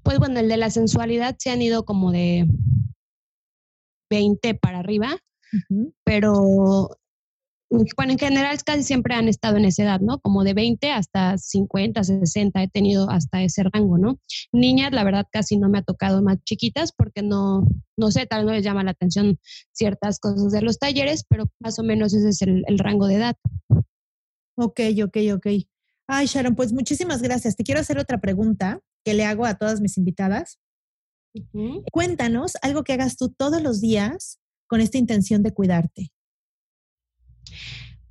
Pues 0.03 0.19
bueno, 0.19 0.41
el 0.41 0.49
de 0.49 0.57
la 0.57 0.71
sensualidad 0.71 1.37
se 1.39 1.51
han 1.51 1.61
ido 1.61 1.85
como 1.85 2.11
de 2.11 2.49
20 4.09 4.55
para 4.55 4.79
arriba, 4.79 5.19
pero 6.05 6.99
bueno, 7.97 8.13
en 8.13 8.19
general 8.19 8.59
casi 8.65 8.83
siempre 8.83 9.15
han 9.15 9.29
estado 9.29 9.57
en 9.57 9.65
esa 9.65 9.83
edad, 9.85 10.01
¿no? 10.01 10.21
Como 10.21 10.45
de 10.45 10.53
20 10.53 10.91
hasta 10.91 11.39
50, 11.39 12.05
60, 12.05 12.63
he 12.63 12.69
tenido 12.69 13.09
hasta 13.11 13.43
ese 13.43 13.63
rango, 13.63 13.97
¿no? 13.97 14.19
Niñas, 14.53 14.93
la 14.93 15.05
verdad, 15.05 15.27
casi 15.31 15.57
no 15.57 15.71
me 15.71 15.79
ha 15.79 15.83
tocado 15.83 16.23
más 16.23 16.39
chiquitas 16.45 16.93
porque 16.93 17.23
no, 17.23 17.67
no 17.97 18.11
sé, 18.11 18.27
tal 18.27 18.41
vez 18.41 18.47
no 18.47 18.53
les 18.53 18.65
llama 18.65 18.85
la 18.85 18.91
atención 18.91 19.39
ciertas 19.73 20.19
cosas 20.19 20.53
de 20.53 20.61
los 20.61 20.79
talleres, 20.79 21.25
pero 21.27 21.47
más 21.61 21.79
o 21.79 21.83
menos 21.83 22.13
ese 22.13 22.29
es 22.29 22.43
el, 22.43 22.79
rango 22.79 23.07
de 23.07 23.15
edad. 23.15 23.37
Ok, 24.57 24.81
ok, 25.03 25.17
ok. 25.35 25.47
Ay, 26.09 26.27
Sharon, 26.27 26.55
pues 26.55 26.75
muchísimas 26.75 27.23
gracias. 27.23 27.57
Te 27.57 27.65
quiero 27.65 27.81
hacer 27.81 27.99
otra 27.99 28.21
pregunta 28.21 28.81
que 29.03 29.15
le 29.15 29.25
hago 29.25 29.47
a 29.47 29.55
todas 29.55 29.81
mis 29.81 29.97
invitadas. 29.97 30.59
Cuéntanos 31.91 32.53
algo 32.61 32.85
que 32.85 32.93
hagas 32.93 33.17
tú 33.17 33.31
todos 33.31 33.63
los 33.63 33.81
días 33.81 34.42
con 34.73 34.81
esta 34.81 34.97
intención 34.97 35.43
de 35.43 35.53
cuidarte. 35.53 36.13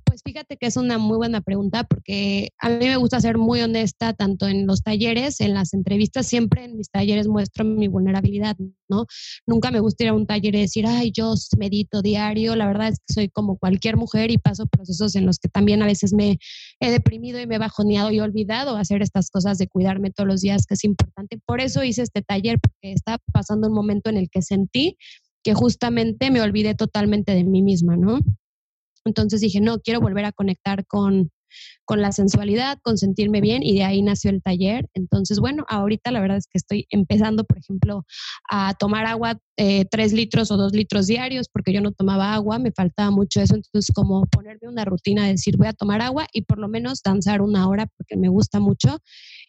Pues 0.04 0.20
fíjate 0.24 0.56
que 0.56 0.66
es 0.66 0.76
una 0.76 0.96
muy 0.96 1.16
buena 1.16 1.40
pregunta 1.40 1.82
porque 1.82 2.50
a 2.56 2.68
mí 2.68 2.86
me 2.86 2.94
gusta 2.98 3.20
ser 3.20 3.36
muy 3.36 3.60
honesta 3.62 4.12
tanto 4.12 4.46
en 4.46 4.68
los 4.68 4.84
talleres, 4.84 5.40
en 5.40 5.54
las 5.54 5.74
entrevistas, 5.74 6.28
siempre 6.28 6.62
en 6.62 6.76
mis 6.76 6.88
talleres 6.88 7.26
muestro 7.26 7.64
mi 7.64 7.88
vulnerabilidad, 7.88 8.56
¿no? 8.88 9.06
Nunca 9.44 9.72
me 9.72 9.80
gusta 9.80 10.04
ir 10.04 10.10
a 10.10 10.14
un 10.14 10.24
taller 10.24 10.54
y 10.54 10.60
decir, 10.60 10.86
ay, 10.86 11.10
yo 11.12 11.34
medito 11.58 12.00
diario, 12.00 12.54
la 12.54 12.68
verdad 12.68 12.90
es 12.90 13.00
que 13.00 13.12
soy 13.12 13.28
como 13.28 13.58
cualquier 13.58 13.96
mujer 13.96 14.30
y 14.30 14.38
paso 14.38 14.66
procesos 14.66 15.16
en 15.16 15.26
los 15.26 15.40
que 15.40 15.48
también 15.48 15.82
a 15.82 15.86
veces 15.86 16.12
me 16.12 16.38
he 16.78 16.90
deprimido 16.92 17.40
y 17.40 17.48
me 17.48 17.56
he 17.56 17.58
bajoneado 17.58 18.12
y 18.12 18.20
olvidado 18.20 18.76
hacer 18.76 19.02
estas 19.02 19.30
cosas 19.30 19.58
de 19.58 19.66
cuidarme 19.66 20.12
todos 20.12 20.28
los 20.28 20.42
días, 20.42 20.64
que 20.64 20.74
es 20.74 20.84
importante. 20.84 21.40
Por 21.44 21.60
eso 21.60 21.82
hice 21.82 22.02
este 22.02 22.22
taller, 22.22 22.60
porque 22.60 22.92
estaba 22.92 23.18
pasando 23.32 23.66
un 23.66 23.74
momento 23.74 24.10
en 24.10 24.16
el 24.16 24.30
que 24.30 24.42
sentí 24.42 24.96
que 25.42 25.54
justamente 25.54 26.30
me 26.30 26.40
olvidé 26.40 26.74
totalmente 26.74 27.34
de 27.34 27.44
mí 27.44 27.62
misma, 27.62 27.96
¿no? 27.96 28.20
Entonces 29.04 29.40
dije, 29.40 29.60
no, 29.60 29.80
quiero 29.80 30.00
volver 30.00 30.24
a 30.24 30.32
conectar 30.32 30.86
con, 30.86 31.30
con 31.84 32.00
la 32.00 32.12
sensualidad, 32.12 32.78
con 32.82 32.98
sentirme 32.98 33.40
bien 33.40 33.62
y 33.62 33.74
de 33.74 33.84
ahí 33.84 34.02
nació 34.02 34.30
el 34.30 34.42
taller. 34.42 34.86
Entonces, 34.94 35.40
bueno, 35.40 35.64
ahorita 35.68 36.10
la 36.10 36.20
verdad 36.20 36.36
es 36.38 36.46
que 36.46 36.58
estoy 36.58 36.86
empezando, 36.90 37.44
por 37.44 37.58
ejemplo, 37.58 38.04
a 38.50 38.74
tomar 38.74 39.06
agua 39.06 39.38
eh, 39.56 39.84
tres 39.90 40.12
litros 40.12 40.50
o 40.50 40.56
dos 40.56 40.72
litros 40.72 41.06
diarios 41.06 41.48
porque 41.52 41.72
yo 41.72 41.80
no 41.80 41.92
tomaba 41.92 42.34
agua, 42.34 42.58
me 42.58 42.72
faltaba 42.72 43.10
mucho 43.10 43.40
eso. 43.40 43.54
Entonces, 43.56 43.92
como 43.94 44.26
ponerme 44.26 44.68
una 44.68 44.84
rutina 44.84 45.24
de 45.24 45.32
decir 45.32 45.56
voy 45.56 45.66
a 45.66 45.72
tomar 45.72 46.00
agua 46.02 46.26
y 46.32 46.42
por 46.42 46.58
lo 46.58 46.68
menos 46.68 47.02
danzar 47.02 47.42
una 47.42 47.68
hora 47.68 47.86
porque 47.96 48.16
me 48.16 48.28
gusta 48.28 48.60
mucho. 48.60 48.98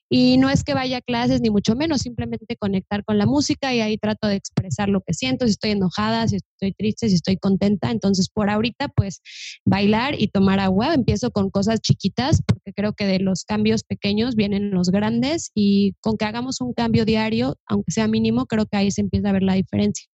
Y 0.10 0.38
no 0.38 0.50
es 0.50 0.63
que 0.63 0.74
vaya 0.74 0.98
a 0.98 1.02
clases 1.02 1.42
ni 1.42 1.50
mucho 1.50 1.76
menos, 1.76 2.02
simplemente 2.02 2.56
conectar 2.58 3.04
con 3.04 3.18
la 3.18 3.26
música 3.26 3.74
y 3.74 3.82
ahí 3.82 3.98
trato 3.98 4.28
de 4.28 4.36
expresar 4.36 4.89
lo 4.89 5.02
que 5.02 5.13
siento, 5.13 5.46
si 5.46 5.52
estoy 5.52 5.72
enojada, 5.72 6.28
si 6.28 6.38
estoy 6.38 6.74
triste, 6.74 7.10
si 7.10 7.16
estoy 7.16 7.38
contenta. 7.38 7.92
Entonces, 7.92 8.30
por 8.30 8.50
ahorita, 8.50 8.89
pues 8.89 9.22
bailar 9.66 10.16
y 10.20 10.28
tomar 10.28 10.60
agua. 10.60 10.94
Empiezo 10.94 11.32
con 11.32 11.50
cosas 11.50 11.82
chiquitas 11.82 12.42
porque 12.46 12.74
creo 12.74 12.94
que 12.94 13.06
de 13.06 13.20
los 13.20 13.44
cambios 13.44 13.84
pequeños 13.84 14.36
vienen 14.36 14.72
los 14.72 14.89
grandes 14.89 15.52
y 15.56 15.94
con 16.02 16.18
que 16.18 16.26
hagamos 16.26 16.62
un 16.62 16.74
cambio 16.74 17.06
diario, 17.06 17.56
aunque 17.68 17.92
sea 17.92 18.08
mínimo, 18.08 18.46
creo 18.46 18.66
que 18.66 18.78
ahí 18.78 18.92
se 18.92 19.02
empieza 19.02 19.30
a 19.30 19.34
ver 19.34 19.44
la 19.44 19.54
diferencia. 19.54 20.12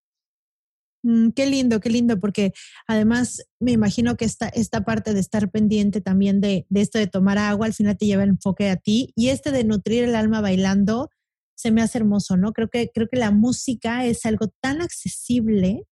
Mm, 1.03 1.29
qué 1.29 1.45
lindo, 1.45 1.79
qué 1.79 1.89
lindo, 1.89 2.19
porque 2.19 2.51
además 2.88 3.43
me 3.59 3.71
imagino 3.71 4.17
que 4.17 4.25
esta, 4.25 4.49
esta 4.49 4.83
parte 4.83 5.13
de 5.13 5.19
estar 5.19 5.49
pendiente 5.49 6.01
también 6.01 6.41
de, 6.41 6.65
de, 6.69 6.81
esto 6.81 6.99
de 6.99 7.07
tomar 7.07 7.38
agua, 7.38 7.65
al 7.67 7.73
final 7.73 7.97
te 7.97 8.05
lleva 8.05 8.23
el 8.23 8.29
enfoque 8.29 8.69
a 8.69 8.75
ti 8.75 9.13
y 9.15 9.29
este 9.29 9.51
de 9.51 9.63
nutrir 9.63 10.03
el 10.03 10.15
alma 10.15 10.41
bailando 10.41 11.09
se 11.55 11.71
me 11.71 11.81
hace 11.81 11.97
hermoso, 11.97 12.38
¿no? 12.38 12.53
Creo 12.53 12.69
que, 12.69 12.89
creo 12.93 13.07
que 13.09 13.17
la 13.17 13.31
música 13.31 14.05
es 14.05 14.25
algo 14.25 14.47
tan 14.62 14.81
accesible 14.81 15.85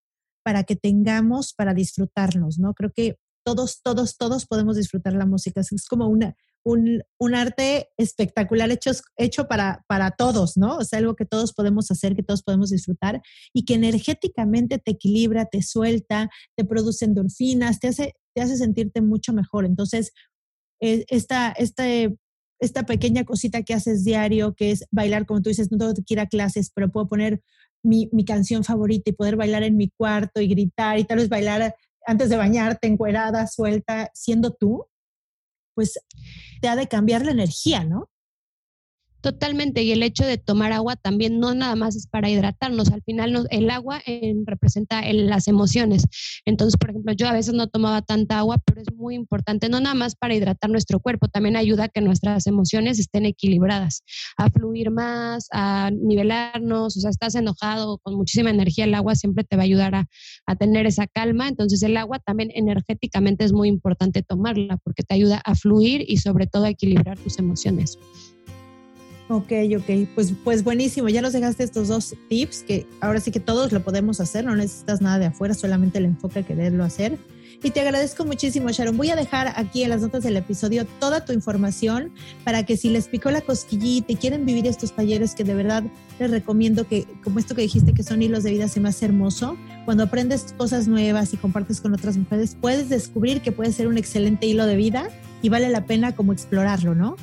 para 0.43 0.63
que 0.63 0.77
tengamos, 0.77 1.53
para 1.53 1.73
disfrutarnos, 1.73 2.57
¿no? 2.57 2.73
Creo 2.73 2.91
que 2.93 3.17
todos, 3.43 3.81
todos, 3.81 4.17
todos 4.17 4.45
podemos 4.45 4.77
disfrutar 4.77 5.11
la 5.13 5.25
música. 5.25 5.59
Es 5.59 5.87
como 5.89 6.07
una, 6.07 6.35
un, 6.67 7.35
arte 7.35 7.89
espectacular 7.97 8.69
hecho, 8.71 8.91
hecho 9.15 9.47
para, 9.47 9.85
para 9.87 10.11
todos, 10.11 10.57
¿no? 10.57 10.77
O 10.77 10.83
sea, 10.83 10.99
algo 10.99 11.15
que 11.15 11.25
todos 11.25 11.53
podemos 11.53 11.89
hacer, 11.91 12.15
que 12.15 12.23
todos 12.23 12.43
podemos 12.43 12.71
disfrutar 12.71 13.21
y 13.53 13.63
que 13.63 13.75
energéticamente 13.75 14.77
te 14.77 14.91
equilibra, 14.91 15.45
te 15.45 15.61
suelta, 15.61 16.29
te 16.55 16.65
produce 16.65 17.05
endorfinas, 17.05 17.79
te 17.79 17.87
hace, 17.87 18.15
te 18.35 18.41
hace 18.41 18.57
sentirte 18.57 19.01
mucho 19.01 19.31
mejor. 19.33 19.65
Entonces, 19.65 20.11
eh, 20.81 21.05
esta, 21.07 21.51
este, 21.51 22.17
esta 22.59 22.83
pequeña 22.83 23.23
cosita 23.23 23.63
que 23.63 23.73
haces 23.73 24.03
diario, 24.03 24.53
que 24.53 24.71
es 24.71 24.85
bailar, 24.91 25.25
como 25.25 25.41
tú 25.41 25.49
dices, 25.49 25.71
no 25.71 25.77
tengo 25.77 25.93
que 25.93 26.13
ir 26.13 26.19
a 26.19 26.27
clases, 26.27 26.71
pero 26.73 26.89
puedo 26.91 27.07
poner 27.07 27.41
mi, 27.81 28.09
mi, 28.11 28.25
canción 28.25 28.63
favorita 28.65 29.09
y 29.09 29.13
poder 29.13 29.37
bailar 29.37 29.63
en 29.63 29.77
mi 29.77 29.89
cuarto 29.89 30.41
y 30.41 30.47
gritar 30.47 30.99
y 30.99 31.05
tal 31.05 31.19
vez 31.19 31.29
bailar 31.29 31.75
antes 32.05 32.29
de 32.29 32.35
bañarte, 32.35 32.87
encuerada, 32.87 33.47
suelta, 33.47 34.09
siendo 34.13 34.51
tú, 34.51 34.85
pues 35.77 35.99
te 36.59 36.67
ha 36.69 36.75
de 36.75 36.87
cambiar 36.87 37.23
la 37.23 37.33
energía, 37.33 37.83
¿no? 37.83 38.09
Totalmente, 39.21 39.81
y 39.81 39.91
el 39.91 40.03
hecho 40.03 40.25
de 40.25 40.37
tomar 40.37 40.71
agua 40.71 40.95
también 40.95 41.39
no 41.39 41.55
nada 41.55 41.75
más 41.75 41.95
es 41.95 42.05
para 42.05 42.29
hidratarnos, 42.29 42.91
al 42.91 43.01
final 43.01 43.47
el 43.49 43.69
agua 43.71 43.99
representa 44.45 45.01
las 45.11 45.47
emociones. 45.47 46.05
Entonces, 46.45 46.77
por 46.77 46.91
ejemplo, 46.91 47.13
yo 47.13 47.27
a 47.27 47.33
veces 47.33 47.55
no 47.55 47.67
tomaba 47.67 48.03
tanta 48.03 48.37
agua, 48.37 48.59
pero 48.63 48.79
es 48.79 48.93
muy 48.93 49.15
importante, 49.15 49.69
no 49.69 49.79
nada 49.79 49.95
más 49.95 50.15
para 50.15 50.35
hidratar 50.35 50.69
nuestro 50.69 50.99
cuerpo, 50.99 51.27
también 51.29 51.55
ayuda 51.55 51.85
a 51.85 51.89
que 51.89 51.99
nuestras 51.99 52.45
emociones 52.45 52.99
estén 52.99 53.25
equilibradas, 53.25 54.03
a 54.37 54.51
fluir 54.51 54.91
más, 54.91 55.47
a 55.51 55.89
nivelarnos, 55.91 56.95
o 56.95 56.99
sea, 56.99 57.09
estás 57.09 57.33
enojado 57.33 57.97
con 57.97 58.15
muchísima 58.15 58.51
energía, 58.51 58.85
el 58.85 58.93
agua 58.93 59.15
siempre 59.15 59.43
te 59.43 59.55
va 59.55 59.63
a 59.63 59.65
ayudar 59.65 59.95
a 60.45 60.55
tener 60.57 60.85
esa 60.85 61.07
calma. 61.07 61.47
Entonces, 61.47 61.81
el 61.81 61.97
agua 61.97 62.19
también 62.19 62.51
energéticamente 62.53 63.45
es 63.45 63.51
muy 63.51 63.67
importante 63.67 64.21
tomarla 64.21 64.77
porque 64.77 65.01
te 65.01 65.15
ayuda 65.15 65.41
a 65.43 65.55
fluir 65.55 66.05
y 66.07 66.17
sobre 66.17 66.45
todo 66.45 66.65
a 66.65 66.69
equilibrar 66.69 67.17
tus 67.17 67.39
emociones. 67.39 67.97
Ok, 69.29 69.51
ok, 69.77 70.07
pues, 70.15 70.33
pues 70.43 70.63
buenísimo. 70.63 71.09
Ya 71.09 71.21
nos 71.21 71.33
dejaste 71.33 71.63
estos 71.63 71.89
dos 71.89 72.15
tips 72.29 72.63
que 72.63 72.87
ahora 73.01 73.19
sí 73.19 73.31
que 73.31 73.41
todos 73.41 73.73
lo 73.73 73.81
podemos 73.81 74.21
hacer, 74.21 74.45
no 74.45 74.55
necesitas 74.55 75.01
nada 75.01 75.19
de 75.19 75.25
afuera, 75.25 75.53
solamente 75.53 75.97
el 75.97 76.05
enfoque 76.05 76.39
de 76.39 76.45
quererlo 76.45 76.85
hacer. 76.85 77.17
Y 77.63 77.71
te 77.71 77.81
agradezco 77.81 78.23
muchísimo, 78.23 78.69
Sharon. 78.69 78.95
Voy 78.97 79.09
a 79.09 79.15
dejar 79.15 79.51
aquí 79.55 79.81
en 79.83 79.89
las 79.89 80.01
notas 80.01 80.23
del 80.23 80.37
episodio 80.37 80.85
toda 80.99 81.25
tu 81.25 81.33
información 81.33 82.11
para 82.43 82.63
que 82.63 82.77
si 82.77 82.89
les 82.89 83.07
picó 83.07 83.31
la 83.31 83.41
cosquillita 83.41 84.13
y 84.13 84.15
quieren 84.15 84.45
vivir 84.45 84.67
estos 84.67 84.93
talleres 84.93 85.33
que 85.33 85.43
de 85.43 85.55
verdad 85.55 85.83
les 86.19 86.29
recomiendo 86.29 86.87
que, 86.87 87.05
como 87.23 87.39
esto 87.39 87.55
que 87.55 87.63
dijiste, 87.63 87.93
que 87.93 88.03
son 88.03 88.21
hilos 88.21 88.43
de 88.43 88.51
vida, 88.51 88.67
se 88.67 88.79
me 88.79 88.89
hace 88.89 89.05
hermoso. 89.05 89.57
Cuando 89.85 90.03
aprendes 90.03 90.53
cosas 90.55 90.87
nuevas 90.87 91.33
y 91.33 91.37
compartes 91.37 91.81
con 91.81 91.93
otras 91.93 92.15
mujeres, 92.15 92.55
puedes 92.61 92.89
descubrir 92.89 93.41
que 93.41 93.51
puede 93.51 93.73
ser 93.73 93.87
un 93.87 93.97
excelente 93.97 94.45
hilo 94.45 94.67
de 94.67 94.75
vida 94.75 95.09
y 95.41 95.49
vale 95.49 95.67
la 95.69 95.85
pena 95.85 96.15
como 96.15 96.33
explorarlo, 96.33 96.93
¿no? 96.93 97.15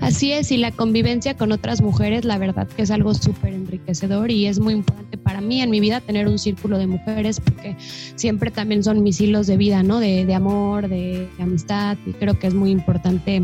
Así 0.00 0.32
es, 0.32 0.50
y 0.52 0.56
la 0.56 0.70
convivencia 0.70 1.36
con 1.36 1.52
otras 1.52 1.80
mujeres, 1.80 2.24
la 2.24 2.36
verdad 2.36 2.68
que 2.68 2.82
es 2.82 2.90
algo 2.90 3.14
súper 3.14 3.54
enriquecedor 3.54 4.30
y 4.30 4.46
es 4.46 4.58
muy 4.58 4.74
importante 4.74 5.16
para 5.16 5.40
mí 5.40 5.62
en 5.62 5.70
mi 5.70 5.80
vida 5.80 6.00
tener 6.00 6.28
un 6.28 6.38
círculo 6.38 6.78
de 6.78 6.86
mujeres 6.86 7.40
porque 7.40 7.76
siempre 8.14 8.50
también 8.50 8.84
son 8.84 9.02
mis 9.02 9.20
hilos 9.20 9.46
de 9.46 9.56
vida, 9.56 9.82
¿no? 9.82 10.00
De, 10.00 10.32
amor, 10.34 10.88
de, 10.88 11.28
amistad 11.38 11.96
y 12.06 12.12
creo 12.12 12.38
que 12.38 12.48
es 12.48 12.54
muy 12.54 12.70
importante 12.70 13.42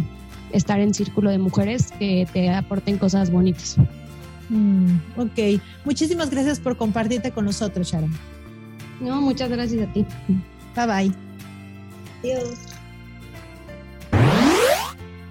estar 0.52 0.80
en 0.80 0.92
círculo 0.92 1.30
de 1.30 1.38
mujeres 1.38 1.92
que 1.98 2.26
te 2.32 2.50
aporten 2.50 2.98
cosas 2.98 3.30
bonitas. 3.30 3.76
Mm, 4.48 4.96
ok, 5.16 5.62
muchísimas 5.84 6.28
gracias 6.28 6.58
por 6.58 6.76
compartirte 6.76 7.30
con 7.30 7.44
nosotros, 7.44 7.90
Sharon. 7.90 8.12
No, 9.00 9.20
muchas 9.20 9.48
gracias 9.48 9.88
a 9.88 9.92
ti. 9.92 10.04
Bye 10.76 10.86
bye. 10.86 11.12
Adiós 12.22 12.69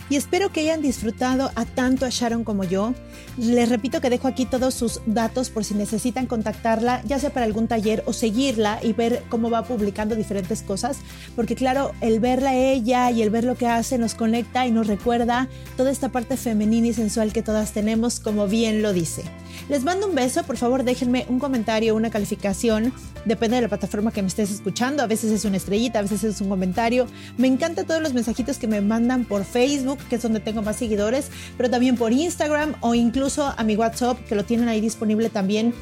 y 0.10 0.16
espero 0.16 0.52
que 0.52 0.62
hayan 0.62 0.82
disfrutado 0.82 1.52
a 1.56 1.66
tanto 1.66 2.06
a 2.06 2.10
Sharon 2.10 2.44
como 2.44 2.64
yo. 2.64 2.94
Les 3.38 3.70
repito 3.70 4.02
que 4.02 4.10
dejo 4.10 4.28
aquí 4.28 4.46
todos 4.46 4.74
sus 4.74 5.02
datos 5.06 5.50
por 5.50 5.64
si 5.64 5.76
necesitan 5.76 6.26
contactarla, 6.26 7.02
ya 7.06 7.20
sea 7.20 7.32
para 7.32 7.46
algún 7.46 7.68
taller 7.68 8.04
o 8.06 8.14
seguirla 8.14 8.80
y 8.82 8.94
ver 8.94 9.24
cómo 9.30 9.50
va 9.50 9.64
publicando 9.64 10.16
diferentes 10.16 10.64
cosas, 10.64 10.98
porque 11.36 11.56
claro, 11.56 11.92
el 12.02 12.20
verla 12.20 12.56
ella 12.56 13.12
y 13.12 13.22
el 13.22 13.30
ver 13.30 13.44
lo 13.44 13.56
que 13.56 13.68
hace 13.68 13.98
nos 13.98 14.16
conecta 14.16 14.66
y 14.66 14.72
nos 14.72 14.88
recuerda 14.88 15.48
toda 15.78 15.92
esta 15.92 16.10
parte 16.10 16.38
femenina 16.38 16.88
y 16.88 16.94
sensual 16.94 17.32
que 17.32 17.44
todas 17.44 17.72
tenemos, 17.72 18.20
como 18.20 18.48
bien 18.48 18.82
lo 18.82 18.94
dice. 18.94 19.24
Les 19.70 19.84
mando 19.84 20.08
un 20.08 20.16
beso, 20.16 20.42
por 20.44 20.58
favor 20.58 20.84
déjenme 20.84 21.28
un 21.30 21.38
comentario, 21.38 21.96
una 21.96 22.10
calificación, 22.10 22.92
depende 23.26 23.58
de 23.58 23.62
la 23.62 23.68
plataforma 23.68 24.12
que 24.12 24.24
me 24.24 24.28
estés 24.28 24.50
escuchando, 24.50 25.04
a 25.04 25.08
veces 25.08 25.32
es 25.32 25.46
una 25.46 25.58
estrellita, 25.58 26.00
a 26.00 26.02
veces 26.02 26.24
es 26.24 26.42
un 26.42 26.50
comentario. 26.50 27.06
Me 27.38 27.46
encantan 27.46 27.86
todos 27.86 28.02
los 28.02 28.16
mensajitos 28.16 28.58
que 28.58 28.68
me 28.68 28.82
mandan 28.82 29.26
por 29.26 29.46
Facebook, 29.46 30.00
que 30.10 30.16
es 30.16 30.24
donde 30.24 30.40
tengo 30.40 30.64
más 30.64 30.78
seguidores, 30.78 31.30
pero 31.56 31.70
también 31.70 31.98
por 31.98 32.12
Instagram 32.12 32.78
o 32.82 32.96
incluso 32.96 33.54
a 33.56 33.64
mi 33.64 33.76
WhatsApp, 33.76 34.18
que 34.26 34.34
lo 34.34 34.44
tienen 34.44 34.70
ahí 34.70 34.82
disponible 34.82 35.30
también 35.30 35.76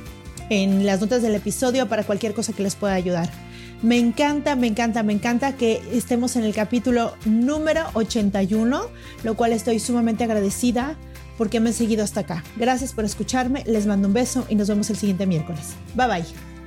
en 0.50 0.86
las 0.86 1.00
notas 1.00 1.22
del 1.22 1.36
episodio 1.36 1.88
para 1.88 2.04
cualquier 2.04 2.34
cosa 2.34 2.52
que 2.52 2.64
les 2.64 2.76
pueda 2.76 2.94
ayudar. 2.94 3.30
Me 3.82 3.98
encanta, 3.98 4.58
me 4.58 4.68
encanta, 4.68 5.02
me 5.02 5.14
encanta 5.14 5.56
que 5.56 5.82
estemos 5.94 6.36
en 6.36 6.44
el 6.44 6.54
capítulo 6.54 7.14
número 7.24 7.86
81, 7.94 8.82
lo 9.24 9.36
cual 9.36 9.54
estoy 9.54 9.80
sumamente 9.80 10.26
agradecida 10.26 10.98
porque 11.38 11.60
me 11.60 11.70
han 11.70 11.74
seguido 11.74 12.04
hasta 12.04 12.22
acá. 12.22 12.44
Gracias 12.56 12.94
por 12.94 13.06
escucharme, 13.06 13.64
les 13.66 13.86
mando 13.86 14.08
un 14.08 14.14
beso 14.14 14.46
y 14.50 14.56
nos 14.56 14.68
vemos 14.68 14.90
el 14.90 14.98
siguiente 14.98 15.26
miércoles. 15.26 15.76
Bye 15.96 16.08
bye. 16.08 16.58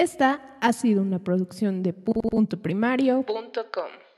Esta 0.00 0.56
ha 0.62 0.72
sido 0.72 1.02
una 1.02 1.18
producción 1.18 1.82
de 1.82 1.92
puntoprimario.com. 1.92 4.09